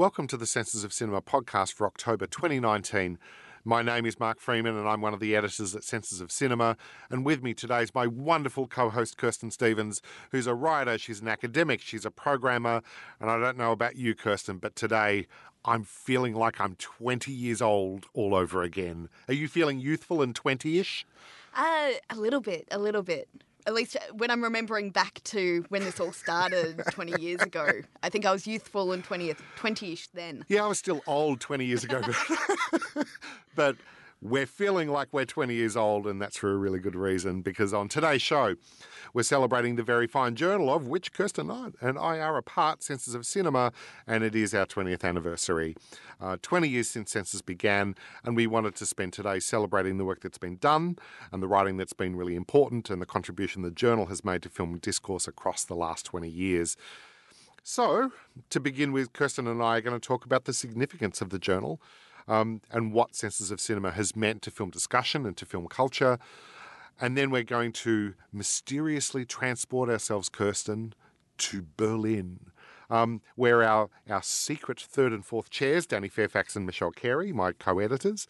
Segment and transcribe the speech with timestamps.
[0.00, 3.18] Welcome to the Senses of Cinema podcast for October 2019.
[3.66, 6.78] My name is Mark Freeman, and I'm one of the editors at Senses of Cinema.
[7.10, 10.00] And with me today is my wonderful co host, Kirsten Stevens,
[10.30, 12.80] who's a writer, she's an academic, she's a programmer.
[13.20, 15.26] And I don't know about you, Kirsten, but today
[15.66, 19.10] I'm feeling like I'm 20 years old all over again.
[19.28, 21.04] Are you feeling youthful and 20 ish?
[21.54, 23.28] Uh, a little bit, a little bit.
[23.66, 27.68] At least uh, when I'm remembering back to when this all started 20 years ago.
[28.02, 30.44] I think I was youthful and 20th, 20-ish then.
[30.48, 32.02] Yeah, I was still old 20 years ago.
[32.02, 33.06] But,
[33.54, 33.76] but
[34.22, 37.72] we're feeling like we're 20 years old, and that's for a really good reason because
[37.72, 38.54] on today's show,
[39.14, 42.82] we're celebrating the very fine journal of which Kirsten Knight and I are a part,
[42.82, 43.72] Senses of Cinema,
[44.06, 45.74] and it is our 20th anniversary.
[46.20, 50.20] Uh, 20 years since Senses began, and we wanted to spend today celebrating the work
[50.20, 50.96] that's been done
[51.32, 54.50] and the writing that's been really important and the contribution the journal has made to
[54.50, 56.76] film discourse across the last 20 years.
[57.62, 58.12] So,
[58.50, 61.38] to begin with, Kirsten and I are going to talk about the significance of the
[61.38, 61.80] journal
[62.28, 66.18] um, and what Senses of Cinema has meant to film discussion and to film culture.
[67.00, 70.94] And then we're going to mysteriously transport ourselves, Kirsten,
[71.38, 72.50] to Berlin,
[72.90, 77.52] um, where our, our secret third and fourth chairs, Danny Fairfax and Michelle Carey, my
[77.52, 78.26] co editors,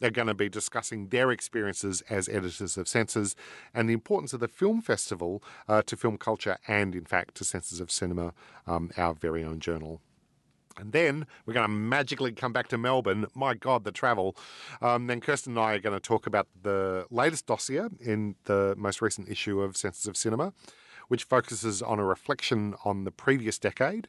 [0.00, 3.36] are going to be discussing their experiences as editors of Senses
[3.74, 7.44] and the importance of the film festival uh, to film culture and, in fact, to
[7.44, 8.32] Senses of Cinema,
[8.66, 10.00] um, our very own journal.
[10.78, 13.26] And then we're going to magically come back to Melbourne.
[13.34, 14.36] My God, the travel.
[14.80, 18.74] Um, then Kirsten and I are going to talk about the latest dossier in the
[18.76, 20.52] most recent issue of Senses of Cinema,
[21.08, 24.08] which focuses on a reflection on the previous decade.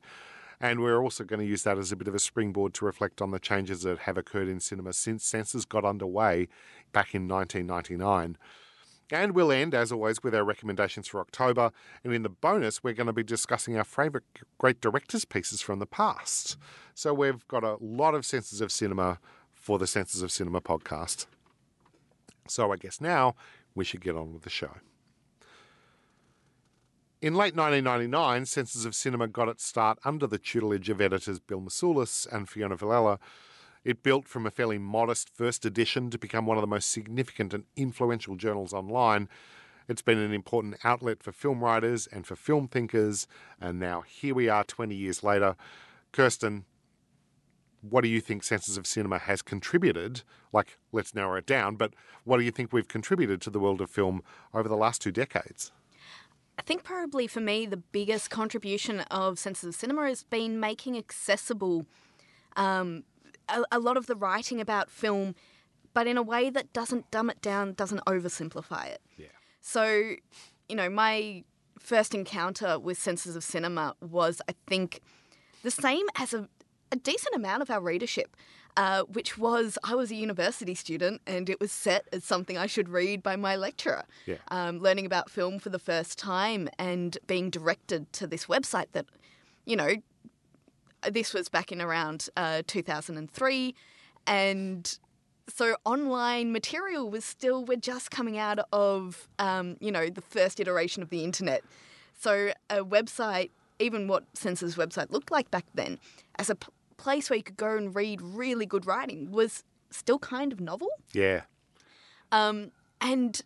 [0.59, 3.21] And we're also going to use that as a bit of a springboard to reflect
[3.21, 6.47] on the changes that have occurred in cinema since Senses got underway
[6.93, 8.37] back in 1999.
[9.11, 11.71] And we'll end, as always, with our recommendations for October.
[12.03, 14.25] And in the bonus, we're going to be discussing our favourite
[14.57, 16.57] great directors' pieces from the past.
[16.95, 19.19] So we've got a lot of senses of cinema
[19.51, 21.25] for the Senses of Cinema podcast.
[22.47, 23.35] So I guess now
[23.75, 24.71] we should get on with the show.
[27.21, 31.61] In late 1999, Senses of Cinema got its start under the tutelage of editors Bill
[31.61, 33.17] Mousoulis and Fiona Villella,
[33.83, 37.53] it built from a fairly modest first edition to become one of the most significant
[37.53, 39.27] and influential journals online.
[39.89, 43.27] It's been an important outlet for film writers and for film thinkers,
[43.59, 45.55] and now here we are 20 years later.
[46.13, 46.65] Kirsten,
[47.81, 50.21] what do you think Senses of Cinema has contributed?
[50.53, 53.81] Like, let's narrow it down, but what do you think we've contributed to the world
[53.81, 54.23] of film
[54.53, 55.71] over the last two decades?
[56.57, 60.97] I think probably for me, the biggest contribution of Senses of Cinema has been making
[60.97, 61.85] accessible
[62.55, 63.03] um,
[63.49, 65.35] a, a lot of the writing about film,
[65.93, 69.01] but in a way that doesn't dumb it down, doesn't oversimplify it.
[69.17, 69.27] Yeah.
[69.61, 70.15] So,
[70.67, 71.43] you know, my
[71.79, 75.01] first encounter with Senses of Cinema was, I think,
[75.61, 76.47] the same as a,
[76.91, 78.35] a decent amount of our readership,
[78.75, 82.65] uh, which was I was a university student and it was set as something I
[82.65, 84.03] should read by my lecturer.
[84.25, 84.37] Yeah.
[84.49, 89.05] Um, learning about film for the first time and being directed to this website that,
[89.65, 89.95] you know,
[91.11, 93.75] this was back in around uh, 2003,
[94.27, 94.99] and
[95.49, 100.59] so online material was still we're just coming out of um, you know the first
[100.59, 101.63] iteration of the internet.
[102.19, 103.49] So a website,
[103.79, 105.99] even what Senses' website looked like back then,
[106.37, 110.19] as a p- place where you could go and read really good writing, was still
[110.19, 110.89] kind of novel.
[111.11, 111.41] Yeah.
[112.31, 112.71] Um,
[113.01, 113.41] and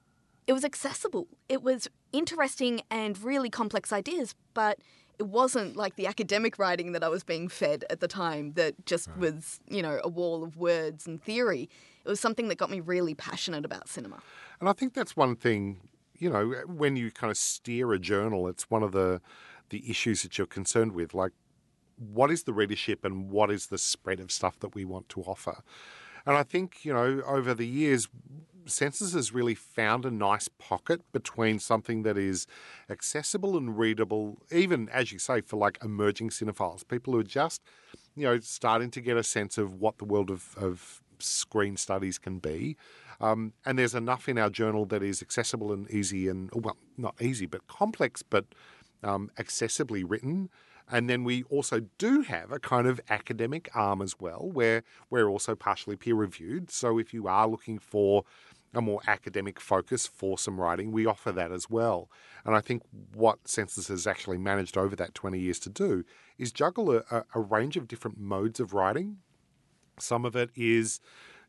[0.45, 1.28] it was accessible.
[1.50, 4.79] It was interesting and really complex ideas, but
[5.19, 8.85] it wasn't like the academic writing that I was being fed at the time that
[8.85, 9.17] just right.
[9.17, 11.69] was, you know, a wall of words and theory.
[12.05, 14.19] It was something that got me really passionate about cinema.
[14.59, 18.47] And I think that's one thing, you know, when you kind of steer a journal,
[18.47, 19.22] it's one of the
[19.69, 21.33] the issues that you're concerned with, like
[21.97, 25.21] what is the readership and what is the spread of stuff that we want to
[25.24, 25.62] offer.
[26.25, 28.07] And I think, you know, over the years,
[28.68, 32.48] Senses has really found a nice pocket between something that is
[32.90, 37.62] accessible and readable, even as you say, for like emerging cinephiles, people who are just,
[38.16, 42.18] you know, starting to get a sense of what the world of, of screen studies
[42.18, 42.78] can be.
[43.19, 47.16] Um, and there's enough in our journal that is accessible and easy and, well, not
[47.19, 48.46] easy, but complex, but
[49.04, 50.50] um, accessibly written.
[50.90, 55.28] And then we also do have a kind of academic arm as well, where we're
[55.28, 56.72] also partially peer reviewed.
[56.72, 58.24] So if you are looking for
[58.74, 62.10] a more academic focus for some writing, we offer that as well.
[62.46, 62.84] And I think
[63.14, 66.04] what Senses has actually managed over that 20 years to do
[66.38, 69.18] is juggle a, a range of different modes of writing.
[70.00, 71.00] Some of it is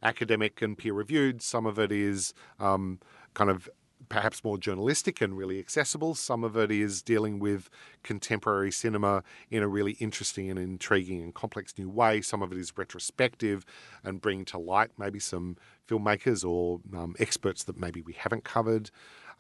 [0.03, 3.01] academic and peer reviewed, some of it is um,
[3.35, 3.69] kind of
[4.09, 6.15] perhaps more journalistic and really accessible.
[6.15, 7.69] Some of it is dealing with
[8.03, 12.21] contemporary cinema in a really interesting and intriguing and complex new way.
[12.21, 13.65] Some of it is retrospective
[14.05, 15.57] and bringing to light maybe some
[15.89, 18.91] filmmakers or um, experts that maybe we haven't covered.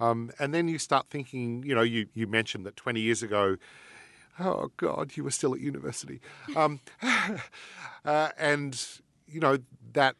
[0.00, 3.56] Um, and then you start thinking, you know, you, you mentioned that 20 years ago,
[4.38, 6.20] oh God, you were still at university.
[6.56, 6.80] Um,
[8.04, 8.80] uh, and,
[9.26, 9.58] you know,
[9.92, 10.16] that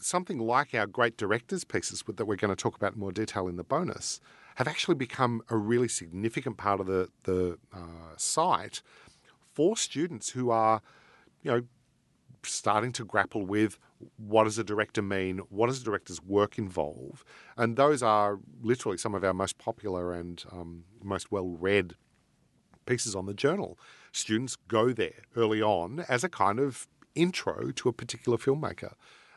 [0.00, 3.48] something like our great directors pieces that we're going to talk about in more detail
[3.48, 4.20] in the bonus
[4.56, 8.82] have actually become a really significant part of the, the uh, site
[9.54, 10.82] for students who are,
[11.42, 11.62] you know,
[12.42, 13.78] starting to grapple with
[14.16, 15.38] what does a director mean?
[15.50, 17.24] What does a director's work involve?
[17.56, 21.94] And those are literally some of our most popular and um, most well read
[22.86, 23.78] pieces on the journal.
[24.12, 28.94] Students go there early on as a kind of intro to a particular filmmaker.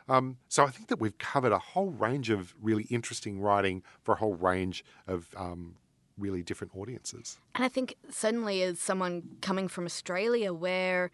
[0.09, 4.13] Um, so I think that we've covered a whole range of really interesting writing for
[4.13, 5.75] a whole range of um,
[6.17, 7.39] really different audiences.
[7.55, 11.11] And I think certainly as someone coming from Australia, where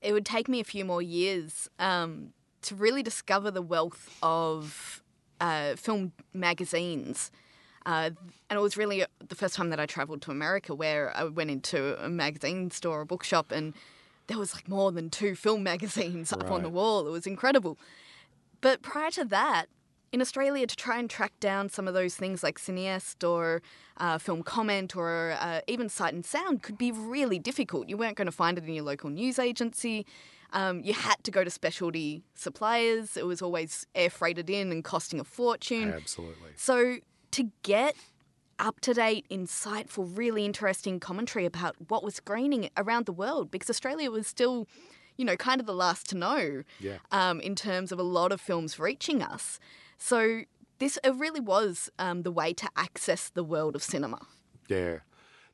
[0.00, 2.32] it would take me a few more years um,
[2.62, 5.02] to really discover the wealth of
[5.40, 7.30] uh, film magazines.
[7.86, 8.10] Uh,
[8.50, 11.24] and it was really uh, the first time that I travelled to America where I
[11.24, 13.74] went into a magazine store, a bookshop, and
[14.26, 16.42] there was like more than two film magazines right.
[16.42, 17.06] up on the wall.
[17.06, 17.78] It was incredible.
[18.60, 19.66] But prior to that,
[20.12, 23.62] in Australia, to try and track down some of those things like Cineaste or
[23.96, 27.88] uh, Film Comment or uh, even Sight and Sound could be really difficult.
[27.88, 30.04] You weren't going to find it in your local news agency.
[30.52, 33.16] Um, you had to go to specialty suppliers.
[33.16, 35.92] It was always air freighted in and costing a fortune.
[35.92, 36.50] Absolutely.
[36.56, 36.96] So
[37.30, 37.94] to get
[38.58, 43.70] up to date, insightful, really interesting commentary about what was screening around the world, because
[43.70, 44.66] Australia was still
[45.20, 46.96] you know, kind of the last to know yeah.
[47.12, 49.60] um, in terms of a lot of films reaching us.
[49.98, 50.44] So
[50.78, 54.20] this it really was um, the way to access the world of cinema.
[54.66, 55.00] Yeah.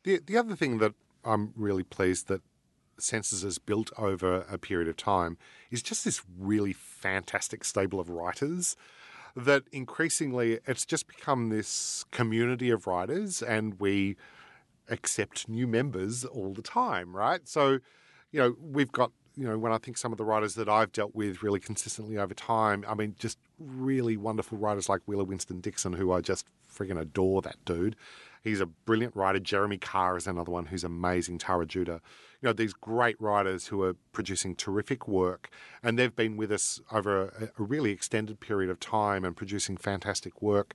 [0.05, 2.43] The, the other thing that I'm really pleased that
[2.97, 5.37] Senses has built over a period of time
[5.73, 8.77] is just this really fantastic stable of writers
[9.35, 14.17] that increasingly it's just become this community of writers and we
[14.89, 17.49] accept new members all the time, right?
[17.49, 17.81] So,
[18.31, 20.93] you know, we've got you know, when I think some of the writers that I've
[20.93, 25.61] dealt with really consistently over time, I mean, just really wonderful writers like Wheeler Winston
[25.61, 27.97] Dixon, who I just friggin' adore that dude.
[28.43, 29.39] He's a brilliant writer.
[29.39, 31.39] Jeremy Carr is another one who's amazing.
[31.39, 32.01] Tara Judah.
[32.41, 35.51] You know, these great writers who are producing terrific work,
[35.83, 39.77] and they've been with us over a, a really extended period of time and producing
[39.77, 40.75] fantastic work.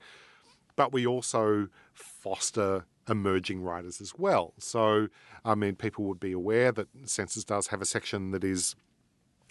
[0.75, 4.53] But we also foster emerging writers as well.
[4.57, 5.07] So,
[5.45, 8.75] I mean, people would be aware that Senses does have a section that is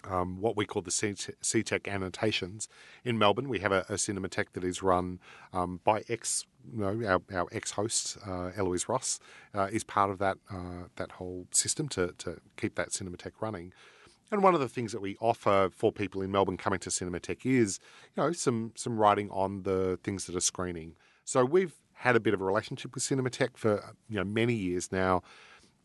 [0.09, 2.67] um, what we call the CTEQ annotations.
[3.05, 5.19] In Melbourne, we have a, a Cinematheque that is run
[5.53, 9.19] um, by ex, you know, our, our ex-host uh, Eloise Ross
[9.53, 13.73] uh, is part of that uh, that whole system to to keep that Cinematheque running.
[14.31, 17.45] And one of the things that we offer for people in Melbourne coming to Cinematheque
[17.45, 17.79] is,
[18.15, 20.95] you know, some some writing on the things that are screening.
[21.25, 24.91] So we've had a bit of a relationship with Cinematheque for you know many years
[24.91, 25.21] now.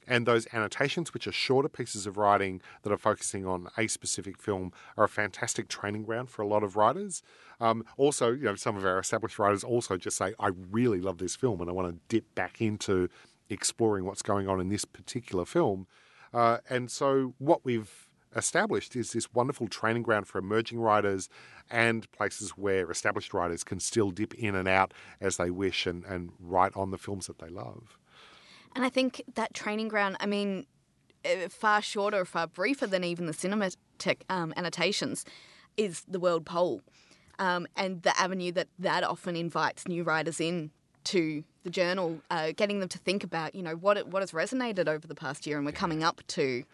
[0.09, 4.41] And those annotations, which are shorter pieces of writing that are focusing on a specific
[4.41, 7.23] film, are a fantastic training ground for a lot of writers.
[7.61, 11.19] Um, also, you know, some of our established writers also just say, "I really love
[11.19, 13.09] this film, and I want to dip back into
[13.51, 15.87] exploring what's going on in this particular film."
[16.33, 18.06] Uh, and so, what we've
[18.37, 21.29] established is this wonderful training ground for emerging writers
[21.71, 26.05] and places where established writers can still dip in and out as they wish and,
[26.05, 27.99] and write on the films that they love.
[28.75, 30.67] And I think that training ground, I mean,
[31.25, 35.25] eh, far shorter, far briefer than even the Cinematheque um, annotations,
[35.77, 36.83] is the World Poll.
[37.39, 40.71] Um, and the avenue that that often invites new writers in
[41.05, 44.89] to the journal, uh, getting them to think about, you know, what what has resonated
[44.89, 46.65] over the past year, and we're coming up to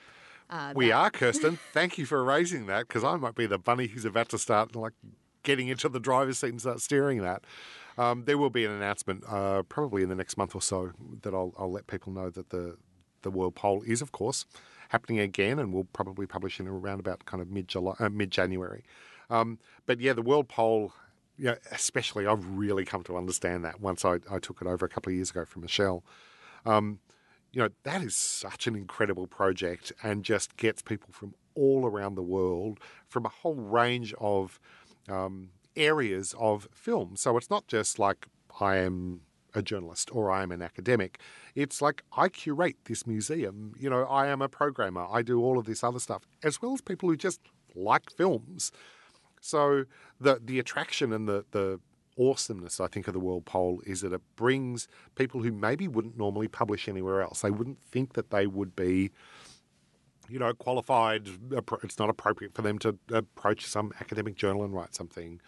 [0.52, 1.58] uh, we are, Kirsten.
[1.72, 4.76] Thank you for raising that because I might be the bunny who's about to start
[4.76, 4.92] like
[5.42, 7.44] getting into the driver's seat and start steering that.
[7.96, 10.92] Um, there will be an announcement uh, probably in the next month or so
[11.22, 12.76] that I'll, I'll let people know that the
[13.22, 14.44] the world poll is, of course,
[14.90, 18.30] happening again, and we'll probably publish in around about kind of mid July, uh, mid
[18.30, 18.84] January.
[19.30, 20.92] Um, but yeah, the world poll,
[21.38, 24.88] yeah, especially I've really come to understand that once I, I took it over a
[24.88, 26.04] couple of years ago from Michelle.
[26.66, 26.98] Um,
[27.52, 32.14] you know, that is such an incredible project and just gets people from all around
[32.14, 34.58] the world from a whole range of
[35.08, 37.14] um, areas of film.
[37.16, 38.26] So it's not just like
[38.60, 39.20] I am
[39.54, 41.18] a journalist or I am an academic.
[41.54, 43.74] It's like I curate this museum.
[43.78, 45.06] You know, I am a programmer.
[45.10, 47.40] I do all of this other stuff, as well as people who just
[47.74, 48.72] like films.
[49.40, 49.84] So
[50.18, 51.80] the the attraction and the the
[52.18, 56.16] awesomeness, I think, of the World Poll is that it brings people who maybe wouldn't
[56.16, 57.40] normally publish anywhere else.
[57.40, 59.10] They wouldn't think that they would be,
[60.28, 61.28] you know, qualified.
[61.82, 65.40] It's not appropriate for them to approach some academic journal and write something.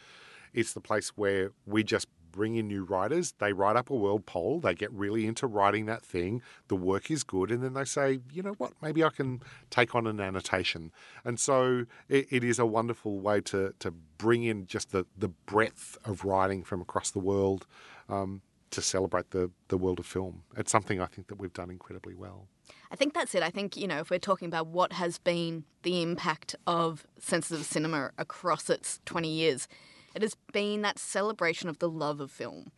[0.52, 3.33] It's the place where we just bring in new writers.
[3.38, 4.61] They write up a world poll.
[4.61, 6.43] They get really into writing that thing.
[6.69, 7.50] The work is good.
[7.50, 10.91] And then they say, you know what, maybe I can take on an annotation.
[11.25, 15.29] And so it, it is a wonderful way to, to bring in just the, the
[15.29, 17.67] breadth of writing from across the world
[18.09, 20.43] um, to celebrate the, the world of film.
[20.57, 22.49] It's something I think that we've done incredibly well.
[22.91, 23.43] I think that's it.
[23.43, 27.61] I think, you know, if we're talking about what has been the impact of Senses
[27.61, 29.69] of Cinema across its 20 years,
[30.14, 32.71] it has been that celebration of the love of film.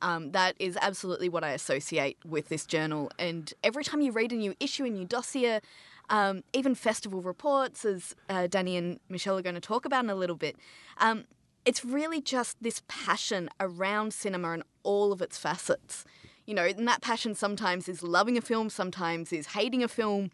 [0.00, 3.10] Um, that is absolutely what I associate with this journal.
[3.18, 5.60] And every time you read a new issue, a new dossier,
[6.08, 10.10] um, even festival reports, as uh, Danny and Michelle are going to talk about in
[10.10, 10.56] a little bit,
[10.98, 11.24] um,
[11.64, 16.04] it's really just this passion around cinema and all of its facets.
[16.46, 20.30] You know, and that passion sometimes is loving a film, sometimes is hating a film,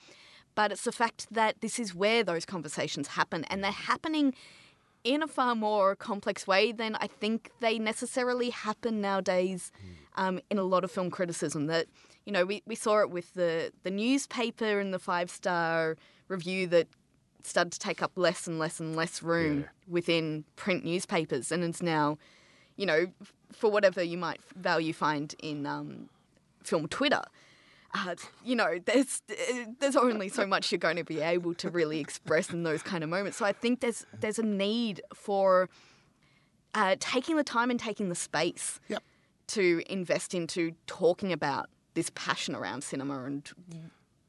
[0.55, 4.35] but it's the fact that this is where those conversations happen, and they're happening
[5.05, 9.71] in a far more complex way than I think they necessarily happen nowadays
[10.17, 11.67] um, in a lot of film criticism.
[11.67, 11.87] That
[12.25, 15.97] you know we, we saw it with the the newspaper and the five star
[16.29, 16.89] review that
[17.43, 19.67] started to take up less and less and less room yeah.
[19.87, 22.19] within print newspapers, and it's now,
[22.77, 23.07] you know,
[23.53, 26.09] for whatever you might value find in um,
[26.63, 27.23] film Twitter
[27.95, 29.23] uh, you know, there's
[29.79, 33.05] there's only so much you're going to be able to really express in those kind
[33.05, 33.39] of moments.
[33.39, 35.69] So I think there's there's a need for
[36.75, 39.03] uh, taking the time and taking the space yep.
[39.49, 43.53] to invest into talking about this passion around cinema and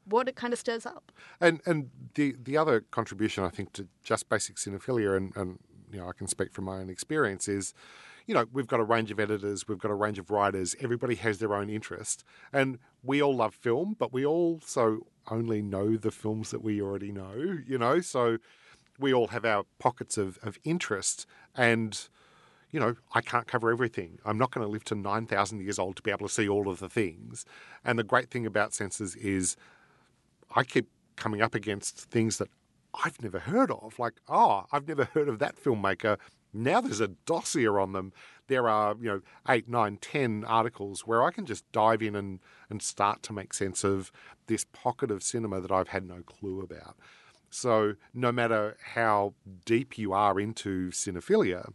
[0.04, 1.10] what it kind of stirs up.
[1.40, 5.58] And and the the other contribution I think to just basic cinephilia and, and
[5.90, 7.74] you know I can speak from my own experience is
[8.26, 11.14] you know, we've got a range of editors, we've got a range of writers, everybody
[11.14, 12.24] has their own interest.
[12.52, 17.12] And we all love film, but we also only know the films that we already
[17.12, 18.00] know, you know?
[18.00, 18.38] So
[18.98, 21.26] we all have our pockets of, of interest.
[21.54, 22.08] And,
[22.70, 24.18] you know, I can't cover everything.
[24.24, 26.68] I'm not going to live to 9,000 years old to be able to see all
[26.68, 27.44] of the things.
[27.84, 29.56] And the great thing about Senses is
[30.54, 32.48] I keep coming up against things that
[33.04, 33.98] I've never heard of.
[33.98, 36.18] Like, oh, I've never heard of that filmmaker.
[36.56, 38.12] Now there's a dossier on them.
[38.48, 42.40] There are, you know, eight, nine, ten articles where I can just dive in and,
[42.70, 44.10] and start to make sense of
[44.46, 46.96] this pocket of cinema that I've had no clue about.
[47.50, 49.34] So no matter how
[49.64, 51.72] deep you are into cinephilia,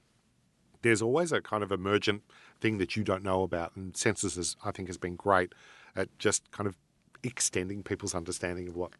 [0.81, 2.23] there's always a kind of emergent
[2.59, 3.75] thing that you don't know about.
[3.75, 5.53] And Senses, has, I think, has been great
[5.95, 6.77] at just kind of
[7.23, 8.93] extending people's understanding of what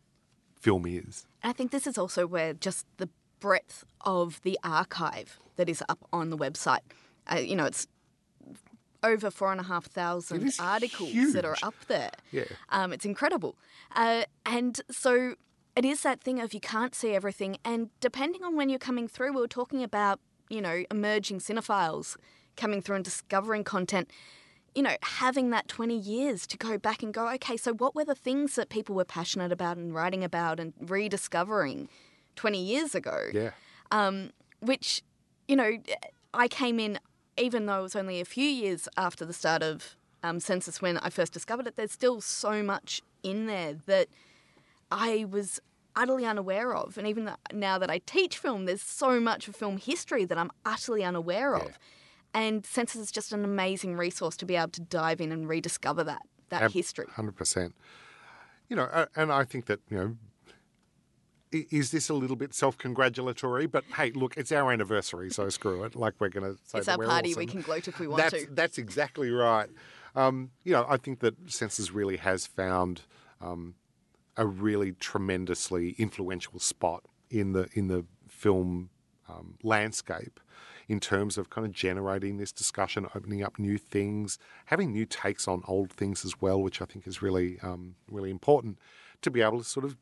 [0.60, 1.26] film is.
[1.44, 3.10] I think this is also where just the
[3.42, 6.80] breadth of the archive that is up on the website.
[7.28, 7.88] Uh, you know, it's
[9.04, 11.34] over four and a half thousand articles huge.
[11.34, 12.12] that are up there.
[12.32, 12.46] Yeah.
[12.70, 13.58] Um, it's incredible.
[13.94, 15.36] Uh, and so
[15.76, 17.58] it is that thing of you can't see everything.
[17.66, 20.20] And depending on when you're coming through, we were talking about,
[20.50, 22.16] you know, emerging cinephiles
[22.56, 24.10] coming through and discovering content.
[24.76, 28.06] You know, having that 20 years to go back and go, okay, so what were
[28.06, 31.90] the things that people were passionate about and writing about and rediscovering
[32.36, 33.28] 20 years ago?
[33.34, 33.52] Yeah.
[33.92, 35.04] Um, which
[35.52, 35.78] you know,
[36.34, 36.98] I came in,
[37.38, 40.98] even though it was only a few years after the start of um, Senses when
[41.00, 44.08] I first discovered it, there's still so much in there that
[44.90, 45.60] I was
[45.94, 46.98] utterly unaware of.
[46.98, 50.52] And even now that I teach film, there's so much of film history that I'm
[50.66, 51.66] utterly unaware of.
[51.66, 51.76] Yeah.
[52.34, 56.04] And Senses is just an amazing resource to be able to dive in and rediscover
[56.06, 57.08] that that Ab- history.
[57.12, 57.76] Hundred percent.
[58.70, 60.18] You know, and I think that you know
[61.52, 63.68] is this a little bit self-congratulatory?
[63.68, 65.96] But hey, look, it's our anniversary, so screw it.
[65.96, 67.32] Like we're going to say it's our party.
[67.32, 67.40] Awesome.
[67.40, 68.52] We can gloat if we want that's, to.
[68.52, 69.70] That's exactly right.
[70.16, 73.02] Um, you know, I think that Senses really has found
[73.40, 73.76] um,
[74.38, 78.90] a really tremendously influential spot in the in the film
[79.30, 80.40] um, landscape
[80.88, 85.48] in terms of kind of generating this discussion, opening up new things, having new takes
[85.48, 88.78] on old things as well, which I think is really um, really important
[89.22, 89.96] to be able to sort of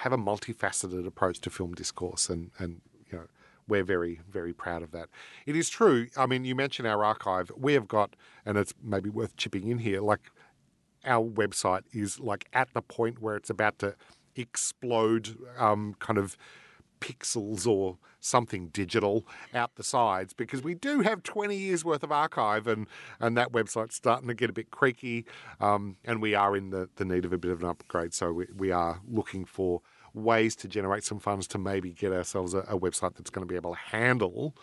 [0.00, 2.80] have a multifaceted approach to film discourse, and and
[3.10, 3.26] you know
[3.68, 5.08] we're very very proud of that.
[5.46, 6.08] It is true.
[6.16, 7.52] I mean, you mentioned our archive.
[7.56, 8.16] We have got,
[8.46, 10.00] and it's maybe worth chipping in here.
[10.00, 10.30] Like
[11.04, 13.94] our website is like at the point where it's about to
[14.36, 16.36] explode, um, kind of
[17.00, 22.12] pixels or something digital out the sides because we do have 20 years worth of
[22.12, 22.86] archive and,
[23.18, 25.24] and that website's starting to get a bit creaky
[25.60, 28.14] um, and we are in the, the need of a bit of an upgrade.
[28.14, 29.82] So we, we are looking for
[30.14, 33.50] ways to generate some funds to maybe get ourselves a, a website that's going to
[33.50, 34.54] be able to handle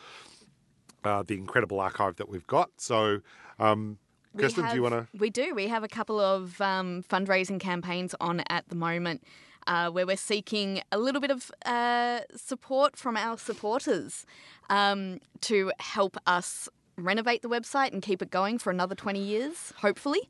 [1.04, 2.70] uh, the incredible archive that we've got.
[2.78, 3.22] So,
[3.60, 3.98] um,
[4.38, 5.08] Kirsten, do you want to?
[5.18, 5.56] We do.
[5.56, 9.24] We have a couple of um, fundraising campaigns on at the moment
[9.68, 14.26] uh, where we're seeking a little bit of uh, support from our supporters
[14.70, 19.74] um, to help us renovate the website and keep it going for another 20 years,
[19.78, 20.28] hopefully.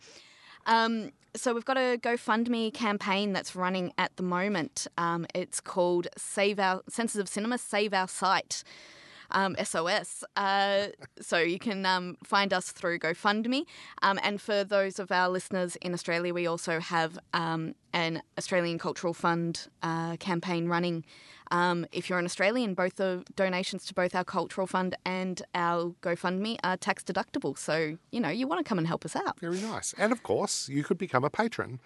[0.65, 4.87] Um, so we've got a GoFundMe campaign that's running at the moment.
[4.97, 8.63] Um, it's called Save Our Senses of Cinema, Save Our Site.
[9.31, 10.23] Um, SOS.
[10.35, 10.87] Uh,
[11.19, 13.65] so you can um, find us through GoFundMe.
[14.01, 18.79] Um, and for those of our listeners in Australia, we also have um, an Australian
[18.79, 21.03] Cultural Fund uh, campaign running.
[21.51, 25.95] Um, if you're an Australian, both the donations to both our Cultural Fund and our
[26.01, 27.57] GoFundMe are tax deductible.
[27.57, 29.39] So, you know, you want to come and help us out.
[29.39, 29.93] Very nice.
[29.97, 31.79] And of course, you could become a patron.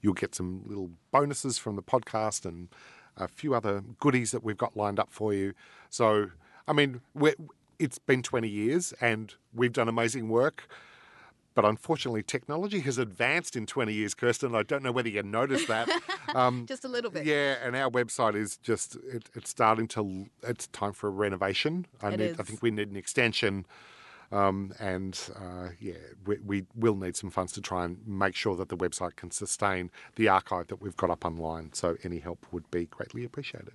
[0.00, 2.68] You'll get some little bonuses from the podcast and
[3.16, 5.54] a few other goodies that we've got lined up for you.
[5.90, 6.30] So,
[6.68, 7.00] I mean,
[7.78, 10.68] it's been 20 years and we've done amazing work.
[11.54, 14.54] But unfortunately, technology has advanced in 20 years, Kirsten.
[14.54, 15.88] I don't know whether you noticed that.
[16.34, 17.24] Um, Just a little bit.
[17.24, 21.86] yeah, and our website is just, it, it's starting to, it's time for a renovation.
[22.02, 23.64] I, It need, I think we need an extension.
[24.30, 25.94] Um, and uh, yeah,
[26.26, 29.30] we, we will need some funds to try and make sure that the website can
[29.30, 31.72] sustain the archive that we've got up online.
[31.72, 33.72] So any help would be greatly appreciated.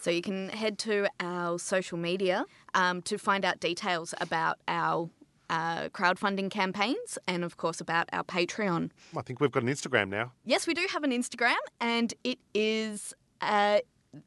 [0.00, 5.10] So you can head to our social media um, to find out details about our
[5.50, 8.90] uh, crowdfunding campaigns and, of course, about our Patreon.
[9.16, 10.32] I think we've got an Instagram now.
[10.44, 13.80] Yes, we do have an Instagram, and it is uh,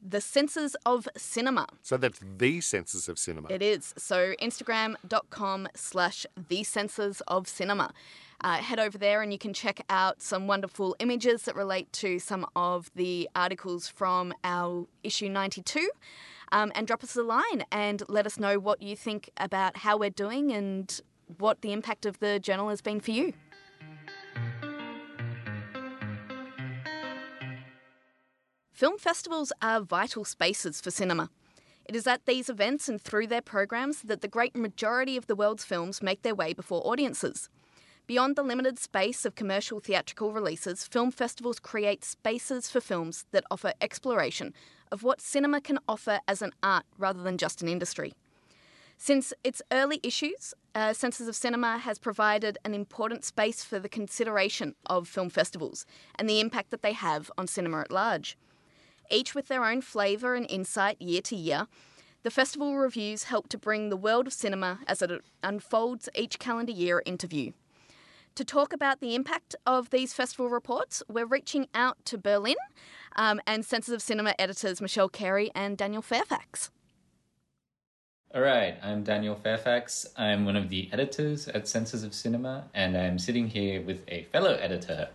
[0.08, 1.66] the Senses of Cinema.
[1.82, 3.48] So that's the senses of cinema.
[3.50, 3.94] It is.
[3.98, 7.94] So instagram.com slash the senses of cinema.
[8.44, 12.20] Uh, head over there and you can check out some wonderful images that relate to
[12.20, 15.90] some of the articles from our issue 92.
[16.52, 19.98] Um, and drop us a line and let us know what you think about how
[19.98, 21.02] we're doing and
[21.40, 23.34] what the impact of the journal has been for you.
[28.72, 31.30] Film festivals are vital spaces for cinema.
[31.86, 35.36] It is at these events and through their programs that the great majority of the
[35.36, 37.50] world's films make their way before audiences.
[38.06, 43.46] Beyond the limited space of commercial theatrical releases, film festivals create spaces for films that
[43.50, 44.54] offer exploration
[44.92, 48.14] of what cinema can offer as an art rather than just an industry.
[48.98, 53.88] Since its early issues, uh, Senses of Cinema has provided an important space for the
[53.88, 55.86] consideration of film festivals
[56.16, 58.38] and the impact that they have on cinema at large.
[59.10, 61.68] Each with their own flavour and insight year to year,
[62.24, 66.74] the festival reviews help to bring the world of cinema as it unfolds each calendar
[66.74, 67.54] year into view.
[68.38, 72.56] To talk about the impact of these festival reports, we're reaching out to Berlin
[73.16, 76.72] um, and Senses of Cinema editors Michelle Carey and Daniel Fairfax.
[78.34, 80.08] All right, I'm Daniel Fairfax.
[80.18, 84.24] I'm one of the editors at Senses of Cinema, and I'm sitting here with a
[84.32, 85.10] fellow editor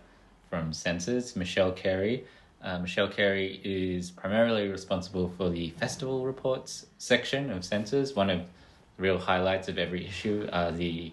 [0.49, 2.23] from Senses, Michelle Carey.
[2.63, 8.15] Uh, Michelle Carey is primarily responsible for the festival reports section of Senses.
[8.15, 8.39] One of
[8.95, 11.11] the real highlights of every issue are the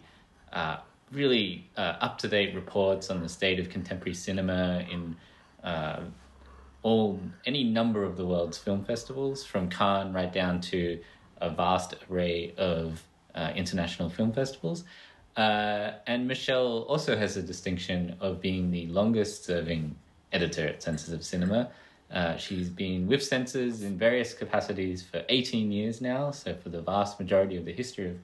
[0.52, 0.76] uh,
[1.12, 5.16] really uh, up to date reports on the state of contemporary cinema in
[5.62, 6.00] uh,
[6.82, 11.00] all any number of the world's film festivals, from Cannes right down to
[11.40, 13.02] a vast array of
[13.34, 14.84] uh, international film festivals.
[15.36, 19.94] Uh, and Michelle also has the distinction of being the longest serving
[20.32, 21.70] editor at Senses of Cinema.
[22.10, 26.80] Uh, she's been with Senses in various capacities for 18 years now, so for the
[26.80, 28.16] vast majority of the history of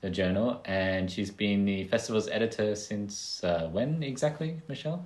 [0.00, 0.60] the journal.
[0.64, 5.04] And she's been the festival's editor since uh, when exactly, Michelle?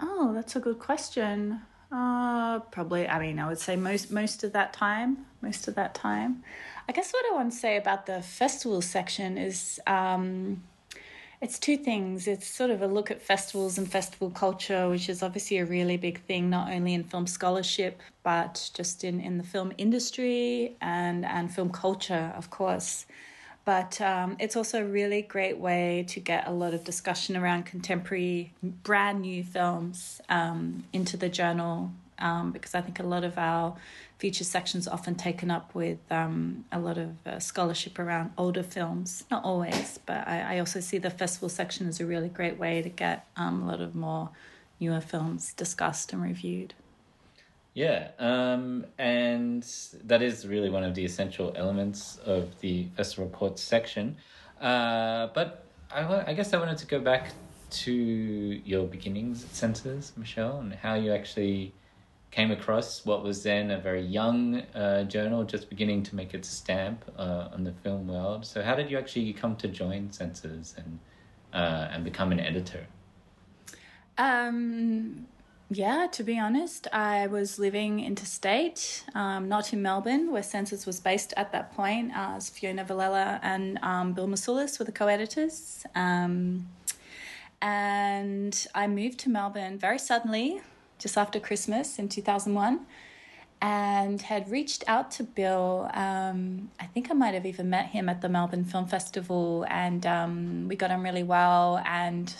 [0.00, 1.60] Oh, that's a good question.
[1.90, 3.08] Uh, probably.
[3.08, 5.26] I mean, I would say most most of that time.
[5.40, 6.42] Most of that time.
[6.88, 10.62] I guess what I want to say about the festival section is, um,
[11.40, 12.26] it's two things.
[12.28, 15.96] It's sort of a look at festivals and festival culture, which is obviously a really
[15.96, 21.24] big thing, not only in film scholarship, but just in, in the film industry and
[21.24, 23.06] and film culture, of course.
[23.66, 27.66] But um, it's also a really great way to get a lot of discussion around
[27.66, 31.90] contemporary, brand new films um, into the journal.
[32.18, 33.76] Um, because I think a lot of our
[34.18, 38.62] feature sections are often taken up with um, a lot of uh, scholarship around older
[38.62, 39.24] films.
[39.30, 42.80] Not always, but I, I also see the festival section as a really great way
[42.80, 44.30] to get um, a lot of more
[44.80, 46.72] newer films discussed and reviewed.
[47.76, 49.62] Yeah, um, and
[50.04, 54.16] that is really one of the essential elements of the festival reports section.
[54.58, 57.32] Uh, but I, I guess I wanted to go back
[57.82, 61.74] to your beginnings at Senses, Michelle, and how you actually
[62.30, 66.48] came across what was then a very young uh, journal, just beginning to make its
[66.48, 68.46] stamp uh, on the film world.
[68.46, 70.98] So, how did you actually come to join Senses and
[71.52, 72.86] uh, and become an editor?
[74.16, 75.26] Um,
[75.68, 81.00] yeah, to be honest, I was living interstate, um, not in Melbourne, where Senses was
[81.00, 82.12] based at that point.
[82.14, 85.84] As Fiona Villella and um, Bill Mousoulis were the co-editors.
[85.96, 86.68] Um,
[87.60, 90.60] and I moved to Melbourne very suddenly,
[91.00, 92.86] just after Christmas in 2001,
[93.60, 95.90] and had reached out to Bill.
[95.94, 100.06] Um, I think I might have even met him at the Melbourne Film Festival, and
[100.06, 101.82] um, we got on really well.
[101.84, 102.32] And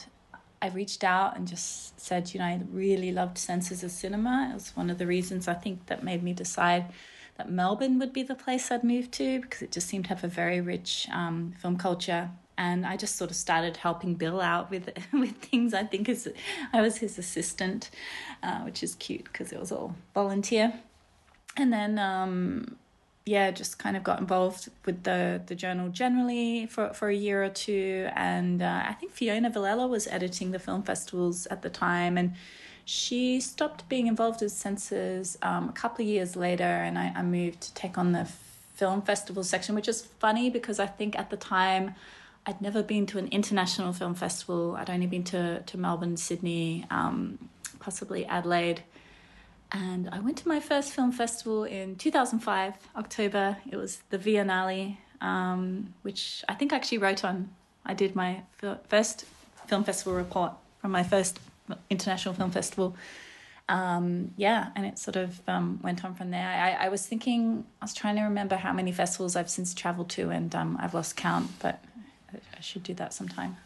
[0.67, 4.49] I reached out and just said, you know, I really loved Senses of Cinema.
[4.51, 6.87] It was one of the reasons I think that made me decide
[7.37, 10.25] that Melbourne would be the place I'd move to because it just seemed to have
[10.25, 12.31] a very rich um, film culture.
[12.59, 15.73] And I just sort of started helping Bill out with with things.
[15.75, 16.27] I think as
[16.73, 17.91] I was his assistant,
[18.43, 20.73] uh, which is cute because it was all volunteer.
[21.59, 22.77] And then um,
[23.27, 27.43] yeah, just kind of got involved with the the journal generally for for a year
[27.43, 31.69] or two, and uh, I think Fiona Villella was editing the film festivals at the
[31.69, 32.35] time, and
[32.85, 37.23] she stopped being involved with Senses um, a couple of years later, and I, I
[37.23, 38.27] moved to take on the
[38.77, 41.95] film festival section, which is funny because I think at the time.
[42.49, 44.77] I'd never been to an international film festival.
[44.77, 47.49] I'd only been to, to Melbourne, Sydney, um,
[47.81, 48.85] possibly Adelaide.
[49.73, 53.57] And I went to my first film festival in 2005, October.
[53.71, 57.51] It was the Viennale, um, which I think I actually wrote on.
[57.85, 58.43] I did my
[58.89, 59.25] first
[59.67, 61.41] film festival report from my first
[61.91, 62.97] international film festival.
[63.69, 66.47] Um, yeah, and it sort of um, went on from there.
[66.47, 70.09] I, I, was thinking, I was trying to remember how many festivals I've since traveled
[70.11, 71.83] to, and um, I've lost count, but
[72.33, 73.57] I should do that sometime.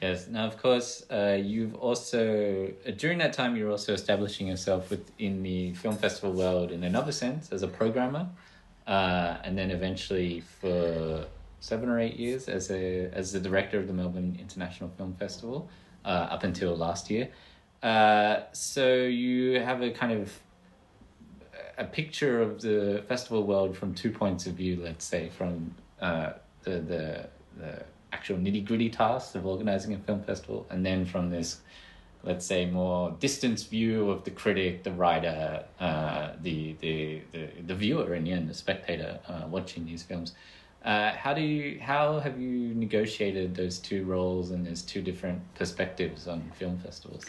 [0.00, 0.26] Yes.
[0.26, 5.42] Now, of course, uh, you've also uh, during that time you're also establishing yourself within
[5.42, 8.28] the film festival world in another sense as a programmer,
[8.86, 11.26] uh, and then eventually for
[11.60, 15.68] seven or eight years as a as the director of the Melbourne International Film Festival
[16.04, 17.28] uh, up until last year.
[17.82, 20.32] Uh, so you have a kind of
[21.78, 24.80] a picture of the festival world from two points of view.
[24.82, 26.32] Let's say from uh,
[26.62, 31.30] the the the actual nitty gritty tasks of organizing a film festival, and then from
[31.30, 31.60] this,
[32.22, 37.74] let's say, more distance view of the critic, the writer, uh, the, the the the
[37.74, 40.34] viewer, in the end, the spectator uh, watching these films.
[40.84, 45.40] Uh, how do you how have you negotiated those two roles and those two different
[45.54, 47.24] perspectives on film festivals?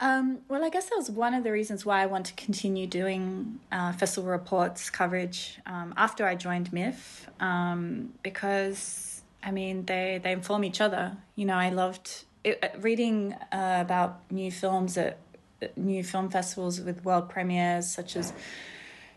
[0.00, 2.86] Um, well, I guess that was one of the reasons why I want to continue
[2.86, 9.13] doing uh, festival reports coverage um, after I joined MIFF um, because
[9.44, 11.16] I mean, they they inform each other.
[11.36, 15.18] You know, I loved it, uh, reading uh, about new films at
[15.76, 18.32] new film festivals with world premieres, such as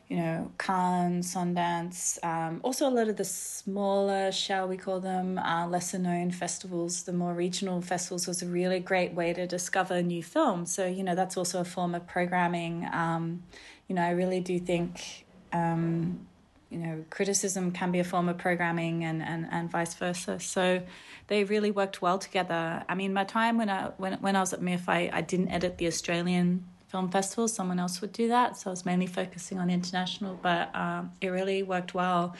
[0.09, 2.23] you know Cannes, Sundance.
[2.23, 7.03] Um, also, a lot of the smaller, shall we call them, uh, lesser known festivals,
[7.03, 10.73] the more regional festivals, was a really great way to discover new films.
[10.73, 12.85] So you know, that's also a form of programming.
[12.91, 13.43] Um,
[13.87, 15.25] you know, I really do think.
[15.53, 16.26] Um,
[16.69, 20.39] you know, criticism can be a form of programming and, and, and vice versa.
[20.39, 20.81] So
[21.27, 22.83] they really worked well together.
[22.87, 25.49] I mean, my time when I when when I was at MIFF, I, I didn't
[25.49, 27.47] edit the Australian film festival.
[27.47, 28.57] Someone else would do that.
[28.57, 32.35] So I was mainly focusing on international, but um, it really worked well.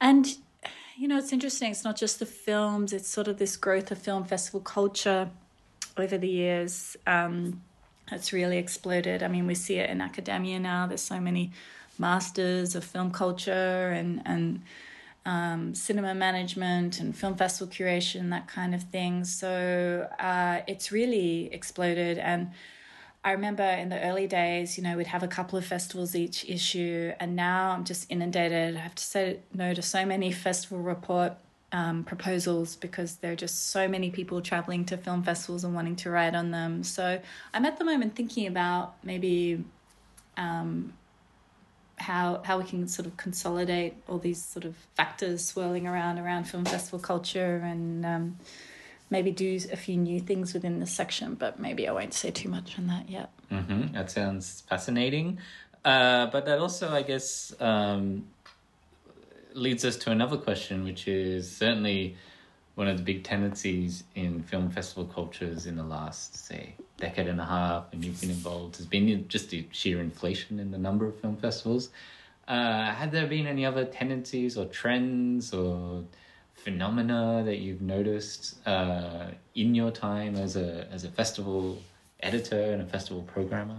[0.00, 0.26] And
[0.96, 1.70] you know, it's interesting.
[1.70, 2.92] It's not just the films.
[2.92, 5.30] It's sort of this growth of film festival culture
[5.96, 6.96] over the years.
[7.06, 7.62] Um,
[8.10, 9.22] it's really exploded.
[9.22, 10.86] I mean, we see it in academia now.
[10.86, 11.52] There's so many
[11.98, 14.62] masters of film culture and and
[15.28, 19.24] um, cinema management and film festival curation, that kind of thing.
[19.24, 22.16] So uh, it's really exploded.
[22.16, 22.52] And
[23.22, 26.48] I remember in the early days, you know, we'd have a couple of festivals each
[26.48, 28.76] issue, and now I'm just inundated.
[28.76, 31.34] I have to say no to so many festival report
[31.72, 35.96] um, proposals because there are just so many people traveling to film festivals and wanting
[35.96, 36.82] to write on them.
[36.82, 37.20] So
[37.52, 39.62] I'm at the moment thinking about maybe
[40.38, 40.94] um,
[41.98, 46.44] how how we can sort of consolidate all these sort of factors swirling around around
[46.44, 48.36] film festival culture and um,
[49.10, 51.34] maybe do a few new things within this section.
[51.34, 53.30] But maybe I won't say too much on that yet.
[53.50, 53.94] Mm-hmm.
[53.94, 55.38] That sounds fascinating.
[55.84, 58.26] Uh, but that also, I guess, um,
[59.54, 62.16] leads us to another question, which is certainly
[62.74, 67.40] one of the big tendencies in film festival cultures in the last, say, decade and
[67.40, 71.06] a half, and you've been involved, has been just the sheer inflation in the number
[71.06, 71.90] of film festivals.
[72.46, 76.04] Uh, had there been any other tendencies or trends or
[76.54, 81.80] phenomena that you've noticed uh, in your time as a as a festival
[82.20, 83.76] editor and a festival programmer?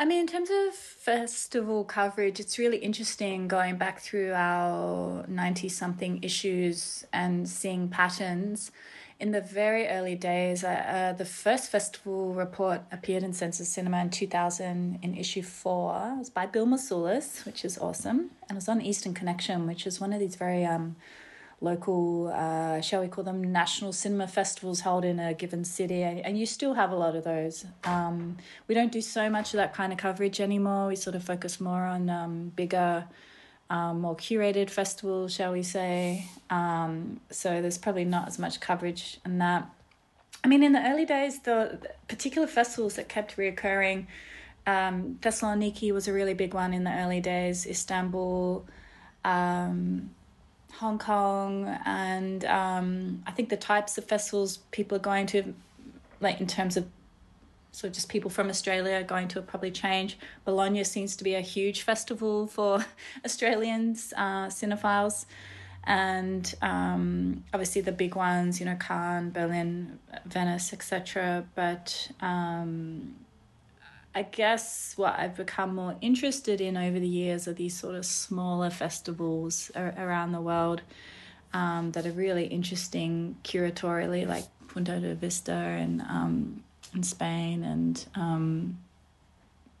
[0.00, 5.68] I mean, in terms of festival coverage, it's really interesting going back through our 90
[5.68, 8.70] something issues and seeing patterns.
[9.20, 14.00] In the very early days, uh, uh, the first festival report appeared in Senses Cinema
[14.00, 16.12] in 2000 in issue four.
[16.14, 18.30] It was by Bill Mousoulis, which is awesome.
[18.42, 20.94] And it was on Eastern Connection, which is one of these very um,
[21.60, 26.20] local, uh, shall we call them, national cinema festivals held in a given city, and,
[26.20, 27.66] and you still have a lot of those.
[27.84, 28.36] Um,
[28.68, 30.86] we don't do so much of that kind of coverage anymore.
[30.86, 33.04] We sort of focus more on um, bigger,
[33.70, 36.26] um, more curated festivals, shall we say.
[36.50, 39.68] Um, so there's probably not as much coverage in that.
[40.44, 44.06] I mean, in the early days, the, the particular festivals that kept reoccurring,
[44.66, 48.66] um, Thessaloniki was a really big one in the early days, Istanbul.
[49.24, 50.10] Um,
[50.74, 55.54] Hong Kong, and um, I think the types of festivals people are going to,
[56.20, 56.86] like in terms of
[57.82, 60.18] of just people from Australia going to probably change.
[60.44, 62.84] Bologna seems to be a huge festival for
[63.24, 65.26] Australians, uh, cinephiles.
[65.84, 71.46] And um, obviously the big ones, you know, Cannes, Berlin, Venice, etc.
[71.54, 73.16] But um,
[74.14, 78.04] I guess what I've become more interested in over the years are these sort of
[78.04, 80.82] smaller festivals around the world
[81.52, 88.04] um, that are really interesting curatorially, like Punto de Vista and um, in Spain, and
[88.14, 88.78] um,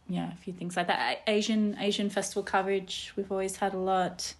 [0.08, 1.22] yeah, a few things like that.
[1.26, 4.34] Asian Asian festival coverage we've always had a lot,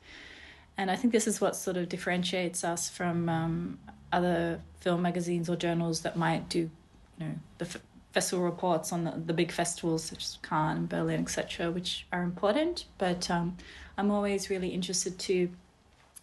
[0.76, 3.78] and I think this is what sort of differentiates us from um,
[4.12, 6.70] other film magazines or journals that might do,
[7.18, 7.81] you know, the
[8.12, 12.87] festival reports on the, the big festivals such as Cannes, Berlin, etc., which are important.
[12.96, 13.57] But um,
[13.96, 15.50] I'm always really interested to